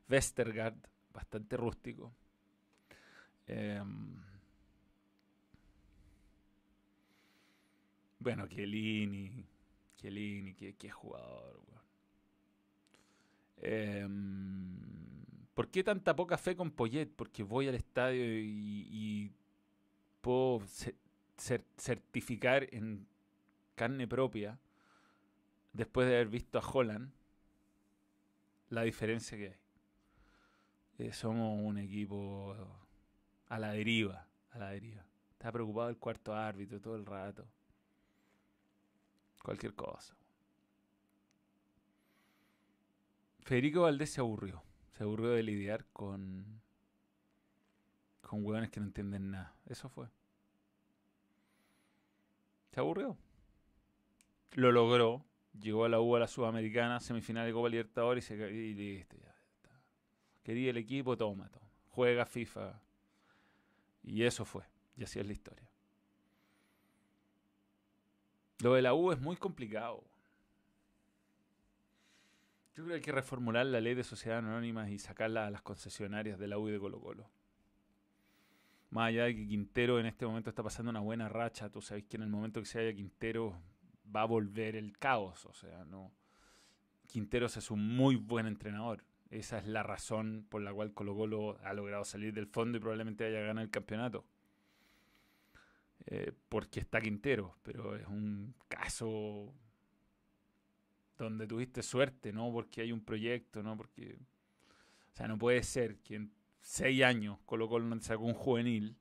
[0.10, 0.78] Westergaard,
[1.14, 2.12] bastante rústico.
[3.46, 4.20] Em,
[8.22, 9.46] bueno, Chiellini,
[9.98, 11.62] Chiellini, qué, qué jugador.
[13.58, 14.78] Em,
[15.54, 17.08] ¿Por qué tanta poca fe con Poyet?
[17.16, 19.32] Porque voy al estadio y
[20.22, 20.62] puedo
[21.78, 23.08] certificar en
[23.76, 24.60] carne propia,
[25.74, 27.12] después de haber visto a Holland,
[28.70, 29.62] la diferencia que hay.
[31.00, 32.56] Eh, somos un equipo
[33.48, 35.04] a la deriva, a la deriva.
[35.32, 37.48] Está preocupado el cuarto árbitro todo el rato.
[39.44, 40.16] Cualquier cosa.
[43.42, 44.64] Federico Valdés se aburrió.
[44.92, 46.62] Se aburrió de lidiar con
[48.32, 49.54] con hueones que no entienden nada.
[49.66, 50.08] Eso fue.
[52.72, 53.18] Se aburrió.
[54.54, 55.26] Lo logró.
[55.60, 59.18] Llegó a la U a la Sudamericana, semifinal de Copa Libertadores y, se, listo.
[60.44, 61.52] Quería el equipo, toma.
[61.90, 62.82] Juega FIFA.
[64.04, 64.64] Y eso fue.
[64.96, 65.71] Y así es la historia.
[68.62, 70.04] Lo de la U es muy complicado.
[72.76, 75.62] Yo creo que hay que reformular la ley de sociedades anónimas y sacarla a las
[75.62, 77.30] concesionarias de la U y de Colo Colo.
[78.92, 82.04] Más allá de que Quintero en este momento está pasando una buena racha, tú sabes
[82.06, 83.60] que en el momento que se haya Quintero
[84.14, 85.46] va a volver el caos.
[85.46, 86.12] O sea, no.
[87.08, 89.04] Quinteros es un muy buen entrenador.
[89.30, 92.82] Esa es la razón por la cual Colo Colo ha logrado salir del fondo y
[92.82, 94.26] probablemente haya ganado el campeonato.
[96.08, 99.54] Eh, porque está Quintero, pero es un caso
[101.18, 104.18] donde tuviste suerte, no porque hay un proyecto, no porque...
[105.14, 108.98] O sea, no puede ser que en seis años Colo Colo no sacó un juvenil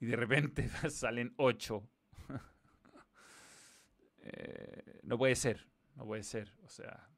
[0.00, 1.88] y de repente salen ocho.
[4.24, 5.66] Eh, no puede ser,
[5.96, 6.54] no puede ser.
[6.62, 7.08] O sea,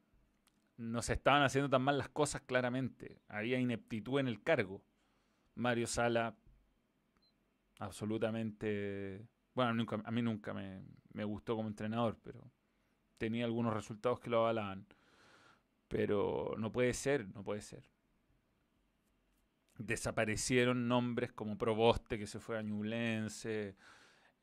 [0.79, 3.21] no se estaban haciendo tan mal las cosas claramente.
[3.29, 4.83] Había ineptitud en el cargo.
[5.55, 6.35] Mario Sala,
[7.79, 9.27] absolutamente...
[9.55, 12.51] Bueno, a mí nunca me, me gustó como entrenador, pero
[13.19, 14.87] tenía algunos resultados que lo avalaban.
[15.89, 17.85] Pero no puede ser, no puede ser
[19.79, 23.77] desaparecieron nombres como Proboste, que se fue a Ñublense,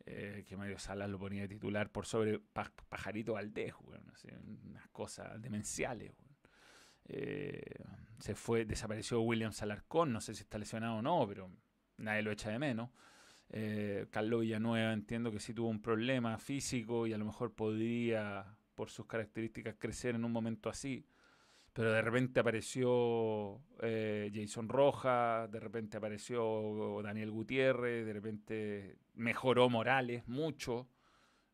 [0.05, 2.39] eh, que Mario Salas lo ponía de titular por sobre
[2.89, 3.73] Pajarito Valdés,
[4.63, 6.13] unas cosas demenciales.
[7.05, 7.61] Eh,
[8.19, 11.49] se fue, desapareció William Salarcón, no sé si está lesionado o no, pero
[11.97, 12.89] nadie lo echa de menos.
[13.51, 18.57] Eh, Carlos Villanueva entiendo que sí tuvo un problema físico y a lo mejor podría,
[18.75, 21.05] por sus características, crecer en un momento así
[21.73, 29.69] pero de repente apareció eh, Jason Rojas, de repente apareció Daniel Gutiérrez, de repente mejoró
[29.69, 30.89] Morales mucho.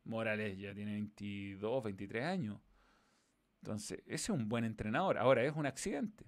[0.04, 2.60] Morales ya tiene 22, 23 años.
[3.62, 5.18] Entonces, ese es un buen entrenador.
[5.18, 6.24] Ahora, es un accidente.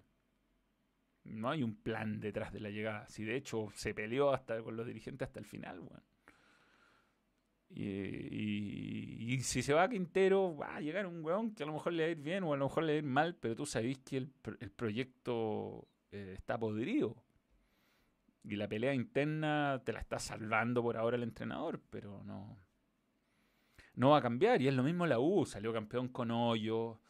[1.31, 3.09] No hay un plan detrás de la llegada.
[3.09, 5.83] Si de hecho se peleó hasta con los dirigentes hasta el final.
[7.73, 11.93] Y, si se va a Quintero, va a llegar un weón que a lo mejor
[11.93, 13.55] le va a ir bien o a lo mejor le va a ir mal, pero
[13.55, 14.29] tú sabés que el,
[14.75, 17.17] proyecto eh, está podrido.
[18.43, 22.59] Y la pelea interna te la está salvando por ahora el entrenador, pero no.
[23.95, 24.63] No va a cambiar.
[24.63, 25.45] Y es lo mismo la U.
[25.45, 27.01] Salió campeón con hoyo,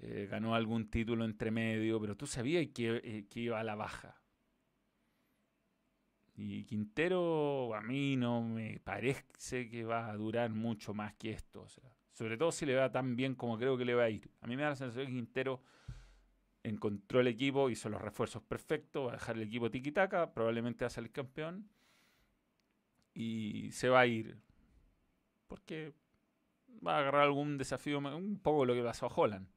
[0.00, 3.74] eh, ganó algún título entre medio, pero tú sabías que, eh, que iba a la
[3.74, 4.20] baja.
[6.36, 11.66] Y Quintero a mí no me parece que va a durar mucho más que esto.
[12.12, 14.30] Sobre todo si le va tan bien como creo que le va a ir.
[14.40, 15.60] A mí me da la sensación que Quintero
[16.62, 20.86] encontró el equipo, hizo los refuerzos perfectos, va a dejar el equipo tiki-taka, probablemente va
[20.86, 21.68] a salir campeón.
[23.14, 24.38] Y se va a ir.
[25.48, 25.92] Porque
[26.86, 29.48] va a agarrar algún desafío, un poco lo que pasó a Holland.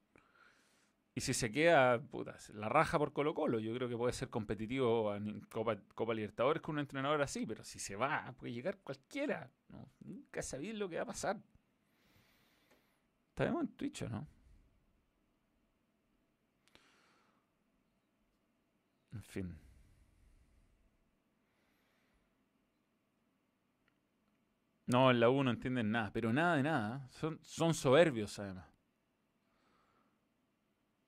[1.13, 4.29] Y si se queda, puta, la raja por Colo Colo, yo creo que puede ser
[4.29, 8.77] competitivo en Copa, Copa Libertadores con un entrenador así, pero si se va, puede llegar
[8.79, 9.51] cualquiera.
[9.99, 11.37] Nunca sabéis lo que va a pasar.
[13.29, 14.27] Estaremos en Twitch, ¿no?
[19.13, 19.57] En fin.
[24.85, 27.07] No, en la U no entienden nada, pero nada de nada.
[27.11, 28.70] Son, son soberbios, además.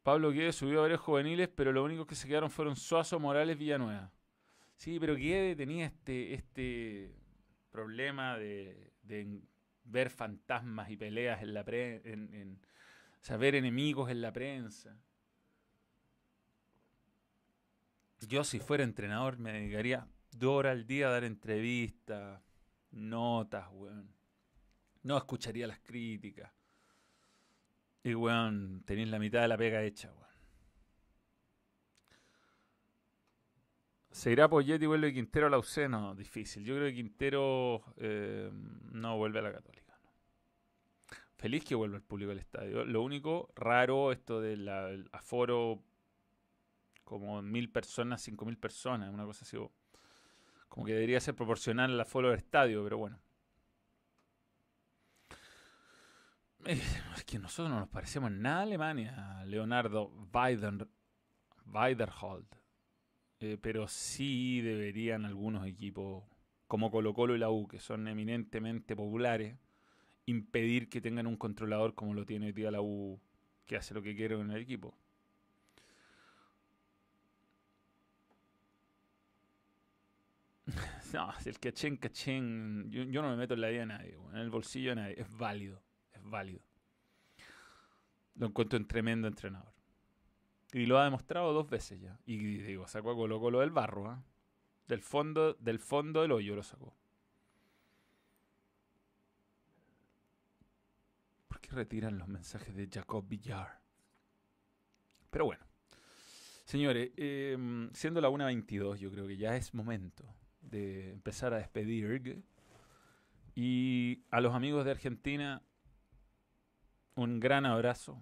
[0.04, 3.58] Pablo Guede subió a varios juveniles, pero lo único que se quedaron fueron Suazo, Morales,
[3.58, 4.12] Villanueva.
[4.76, 7.16] Sí, pero Guede tenía este, este
[7.72, 8.92] problema de,
[9.86, 12.60] ver fantasmas y peleas en la prensa, en,
[13.22, 14.98] saber enemigos en la prensa.
[18.28, 22.42] Yo si fuera entrenador me dedicaría dos horas al día a dar entrevistas,
[22.92, 24.14] notas, weón.
[25.02, 26.52] No escucharía las críticas.
[28.04, 30.24] Y, weón, tenéis la mitad de la pega hecha, weón.
[34.12, 35.90] ¿Se irá Poyetti y vuelve Quintero a la UC?
[35.90, 36.64] No, difícil.
[36.64, 38.52] Yo creo que Quintero eh,
[38.92, 39.84] no vuelve a la Católica.
[41.36, 42.86] Feliz que vuelva el público al estadio.
[42.86, 44.70] Lo único raro, esto del
[45.12, 45.84] aforo
[47.04, 49.58] como mil personas, cinco mil personas, una cosa así.
[50.70, 53.20] Como que debería ser proporcional al aforo del estadio, pero bueno.
[56.53, 60.88] Eh, es que nosotros no nos parecemos nada a Alemania, Leonardo Weider,
[61.66, 62.48] Weiderhold.
[63.40, 66.24] Eh, pero sí deberían algunos equipos,
[66.68, 69.58] como Colo Colo y la U, que son eminentemente populares,
[70.26, 73.20] impedir que tengan un controlador como lo tiene hoy día la U,
[73.66, 74.98] que hace lo que quiere en el equipo.
[81.14, 84.38] no, el cachén, cachén, yo, yo, no me meto en la vida de nadie, en
[84.38, 85.83] el bolsillo de nadie, es válido
[86.24, 86.62] válido.
[88.36, 89.74] Lo encuentro un tremendo entrenador.
[90.74, 92.20] Y lo ha demostrado dos veces ya.
[92.26, 94.24] Y digo, sacó a Colo Colo del barro, ¿ah?
[94.88, 96.96] Del fondo, del fondo del hoyo lo sacó.
[101.48, 103.80] ¿Por qué retiran los mensajes de Jacob Villar?
[105.30, 105.64] Pero bueno.
[106.66, 110.26] Señores, em, siendo la 1.22, yo creo que ya es momento
[110.62, 112.44] de empezar a despedir.
[113.54, 115.62] Y a los amigos de Argentina,
[117.16, 118.22] un gran abrazo.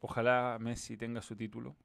[0.00, 1.76] Ojalá Messi tenga su título.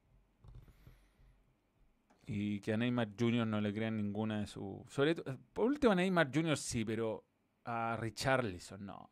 [2.26, 3.46] Y que a Neymar Jr.
[3.46, 4.84] no le crean ninguna de sus.
[5.52, 6.56] Por último a Neymar Jr.
[6.58, 7.26] sí, pero
[7.66, 9.10] a Richarlison no.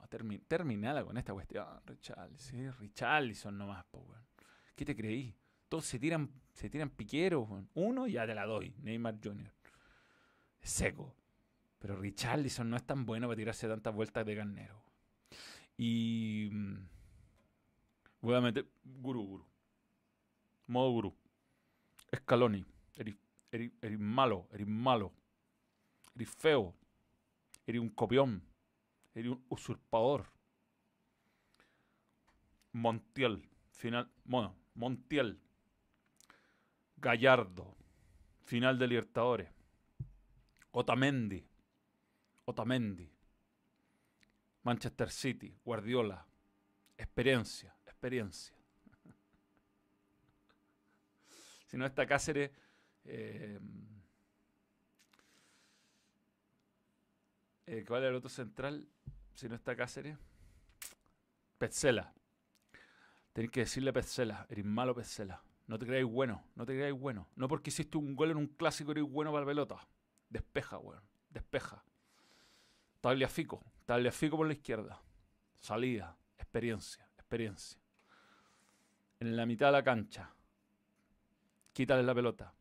[0.48, 1.66] terminada con esta cuestión.
[1.86, 4.16] Richarlison, Richarlison nomás, po,
[4.76, 5.36] ¿Qué te creí?
[5.68, 9.54] Todos se tiran, se tiran piqueros, Uno ya te la doy, Neymar Jr.
[10.62, 11.16] Seco.
[11.80, 14.91] Pero Richarlison no es tan bueno para tirarse tantas vueltas de carnero.
[15.84, 16.48] Y.
[16.52, 16.88] Mm,
[18.22, 18.68] voy a meter.
[18.84, 19.46] Guru, guru.
[20.68, 21.16] Modo guru.
[22.12, 22.64] Escaloni.
[22.96, 25.12] Eres, malo, eres malo.
[26.16, 26.76] Eres feo.
[27.66, 28.44] Eres un copión.
[29.16, 30.28] Eres un usurpador.
[32.74, 33.50] Montiel.
[33.72, 34.08] Final.
[34.24, 35.40] Bueno, Montiel.
[36.98, 37.76] Gallardo.
[38.44, 39.50] Final de Libertadores.
[40.74, 41.44] Otamendi.
[42.46, 43.10] Otamendi.
[44.64, 46.26] Manchester City, Guardiola.
[46.98, 48.56] Experiencia, experiencia.
[51.68, 52.52] si no está Cáceres,
[53.06, 53.60] eh,
[57.66, 58.88] eh, ¿cuál el otro central?
[59.34, 60.18] Si no está Cáceres,
[61.58, 62.14] Petzela.
[63.34, 65.44] Tenéis que decirle a Petzela, eres malo Petzela.
[65.68, 67.30] No te creáis bueno, no te creáis bueno.
[67.36, 69.88] No porque hiciste un gol en un clásico eres bueno para la pelota.
[70.30, 71.02] Despeja, weón.
[71.30, 71.84] Despeja.
[73.00, 73.64] Tagliafico.
[73.86, 75.02] Tagliafico por la izquierda.
[75.60, 76.16] Salida.
[76.38, 77.08] Experiencia.
[77.18, 77.80] Experiencia.
[79.20, 80.34] En la mitad de la cancha.
[81.74, 82.54] Quítale la pelota.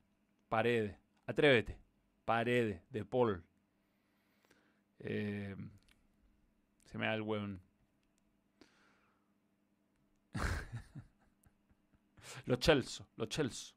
[0.49, 0.97] Paredes.
[1.27, 1.79] Atrévete.
[2.25, 2.83] Paredes.
[2.91, 3.45] De Paul.
[5.01, 5.57] Eh,
[6.85, 7.61] se me da el hueón.
[12.47, 13.07] los Chelsea.
[13.17, 13.77] Los Chelsea.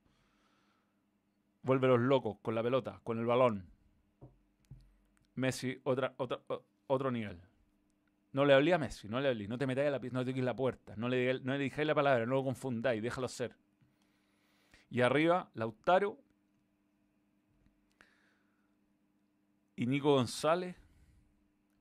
[1.64, 3.66] Vuelve los locos con la pelota, con el balón.
[5.36, 6.42] Messi, otra, otra,
[6.94, 7.40] otro nivel.
[8.34, 10.34] No le hablé a Messi, no le hablé, no te metáis a la no te
[10.34, 13.56] la puerta, no le, no dijáis la palabra, no lo confundáis, déjalo ser.
[14.90, 16.18] Y arriba, Lautaro
[19.76, 20.76] y Nico González,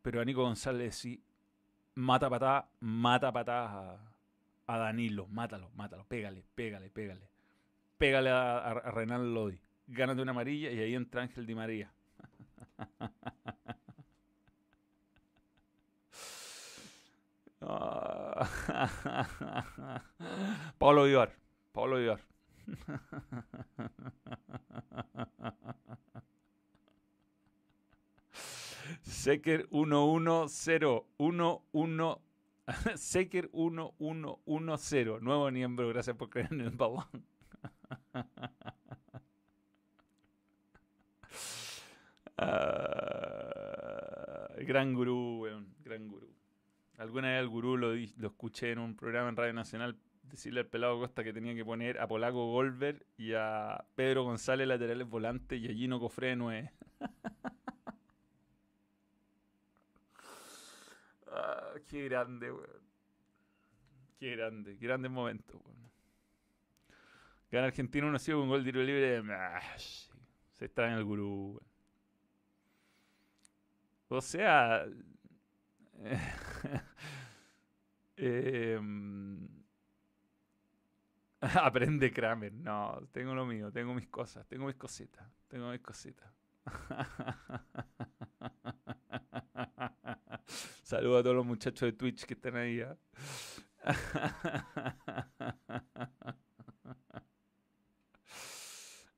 [0.02, 1.22] pero a Nico González sí,
[1.94, 3.98] mata patá, mata patá
[4.66, 7.28] a, Danilo, mátalo, mátalo, pégale, pégale, pégale.
[7.96, 11.92] Pégale a, a, Renan Lodi, gánate una amarilla y ahí entra Ángel Di María.
[20.78, 21.32] Pablo Vivar.
[21.72, 22.20] Pablo Vivar.
[29.02, 32.16] Seker 110 11
[32.96, 37.04] Seker 1110 nuevo miembro, gracias por creer en el balón.
[42.44, 46.26] Ah, gran gurú, weón, gran gurú.
[46.98, 49.96] Alguna vez al gurú lo, lo escuché en un programa en Radio Nacional
[50.32, 54.66] decirle al pelado Costa que tenía que poner a Polaco Golver y a Pedro González
[54.66, 56.32] laterales volantes y a Gino Cofré
[61.26, 62.82] ah, qué grande, weón.
[64.18, 65.90] Qué grande, qué grande momento, weón.
[67.50, 69.22] Gana Argentina 1 con un gol de tiro libre.
[69.30, 71.66] Ah, se en el gurú, weón.
[74.08, 74.86] O sea.
[78.16, 79.48] Em,
[81.40, 82.52] aprende Kramer.
[82.52, 86.30] No, tengo lo mío, tengo mis cosas, tengo mis cositas, tengo mis cositas.
[90.82, 92.82] Saludos a todos los muchachos de Twitch que están ahí.
[92.82, 92.98] ¿ah?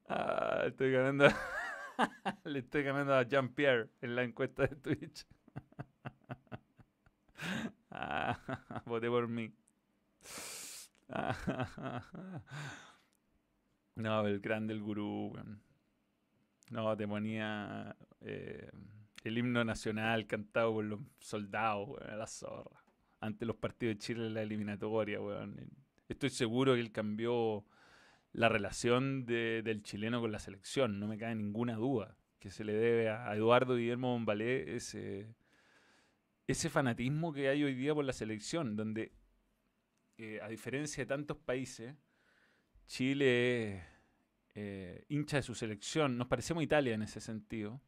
[0.08, 1.26] ah, estoy ganando.
[2.44, 5.26] Le estoy ganando a Jean-Pierre en la encuesta de Twitch.
[7.94, 8.38] Ah,
[8.86, 9.52] voté por mí.
[13.96, 15.32] no, el grande el gurú.
[16.70, 18.70] No, te ponía eh,
[19.22, 22.82] el himno nacional cantado por los soldados, la zorra.
[23.20, 25.18] Ante los partidos de Chile en la eliminatoria,
[26.08, 27.64] Estoy seguro que él cambió
[28.32, 32.74] la relación del chileno con la selección, no me cae ninguna duda que se le
[32.74, 35.34] debe a Eduardo Guillermo Bombalé ese,
[36.46, 39.12] ese fanatismo que hay hoy día por la selección, donde
[40.18, 41.96] eh, a diferencia de tantos países,
[42.86, 43.84] Chile es
[44.54, 46.16] eh, hincha de su selección.
[46.18, 47.80] Nos parecemos a Italia en ese sentido.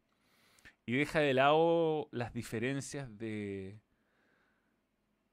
[0.87, 3.81] Y deja de lado las diferencias de,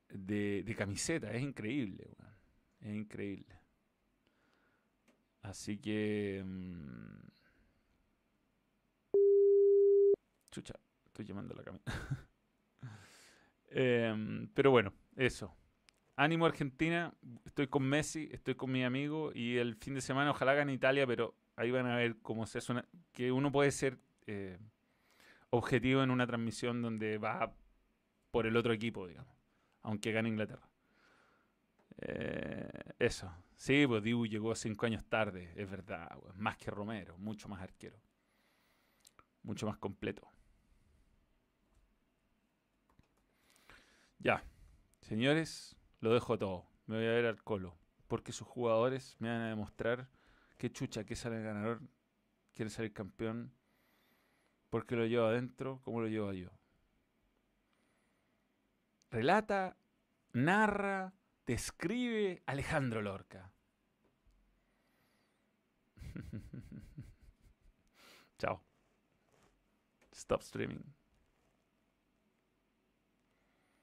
[0.09, 1.31] de, camiseta.
[1.31, 2.15] Es increíble,
[2.81, 3.59] Es increíble.
[5.41, 6.41] Así que...
[6.45, 7.29] Mm,
[10.51, 10.75] chucha,
[11.05, 11.83] estoy llamando la camisa.
[13.75, 15.55] Em, pero bueno, eso.
[16.15, 17.11] Ánimo Argentina,
[17.43, 21.07] estoy con Messi, estoy con mi amigo y el fin de semana ojalá gane Italia,
[21.07, 23.97] pero ahí van a ver cómo se suena, que uno puede ser
[24.27, 24.59] eh,
[25.49, 27.55] objetivo en una transmisión donde va
[28.29, 29.35] por el otro equipo, digamos,
[29.81, 30.69] aunque gane Inglaterra.
[31.97, 32.69] Eh,
[32.99, 33.33] eso.
[33.55, 37.99] Sí, pues Dibu llegó cinco años tarde, es verdad, más que Romero, mucho más arquero,
[39.41, 40.27] mucho más completo.
[44.23, 44.43] Ya,
[45.01, 46.65] señores, lo dejo todo.
[46.85, 47.77] Me voy a ver al colo.
[48.07, 50.07] Porque sus jugadores me van a demostrar
[50.57, 51.81] que chucha, que sale el ganador,
[52.53, 53.53] quiere salir campeón.
[54.69, 56.51] Porque lo llevo adentro, como lo llevo yo.
[59.11, 59.75] Relata,
[60.31, 61.13] narra,
[61.45, 63.51] describe Alejandro Lorca.
[68.37, 68.63] Chao.
[70.13, 71.02] Stop streaming.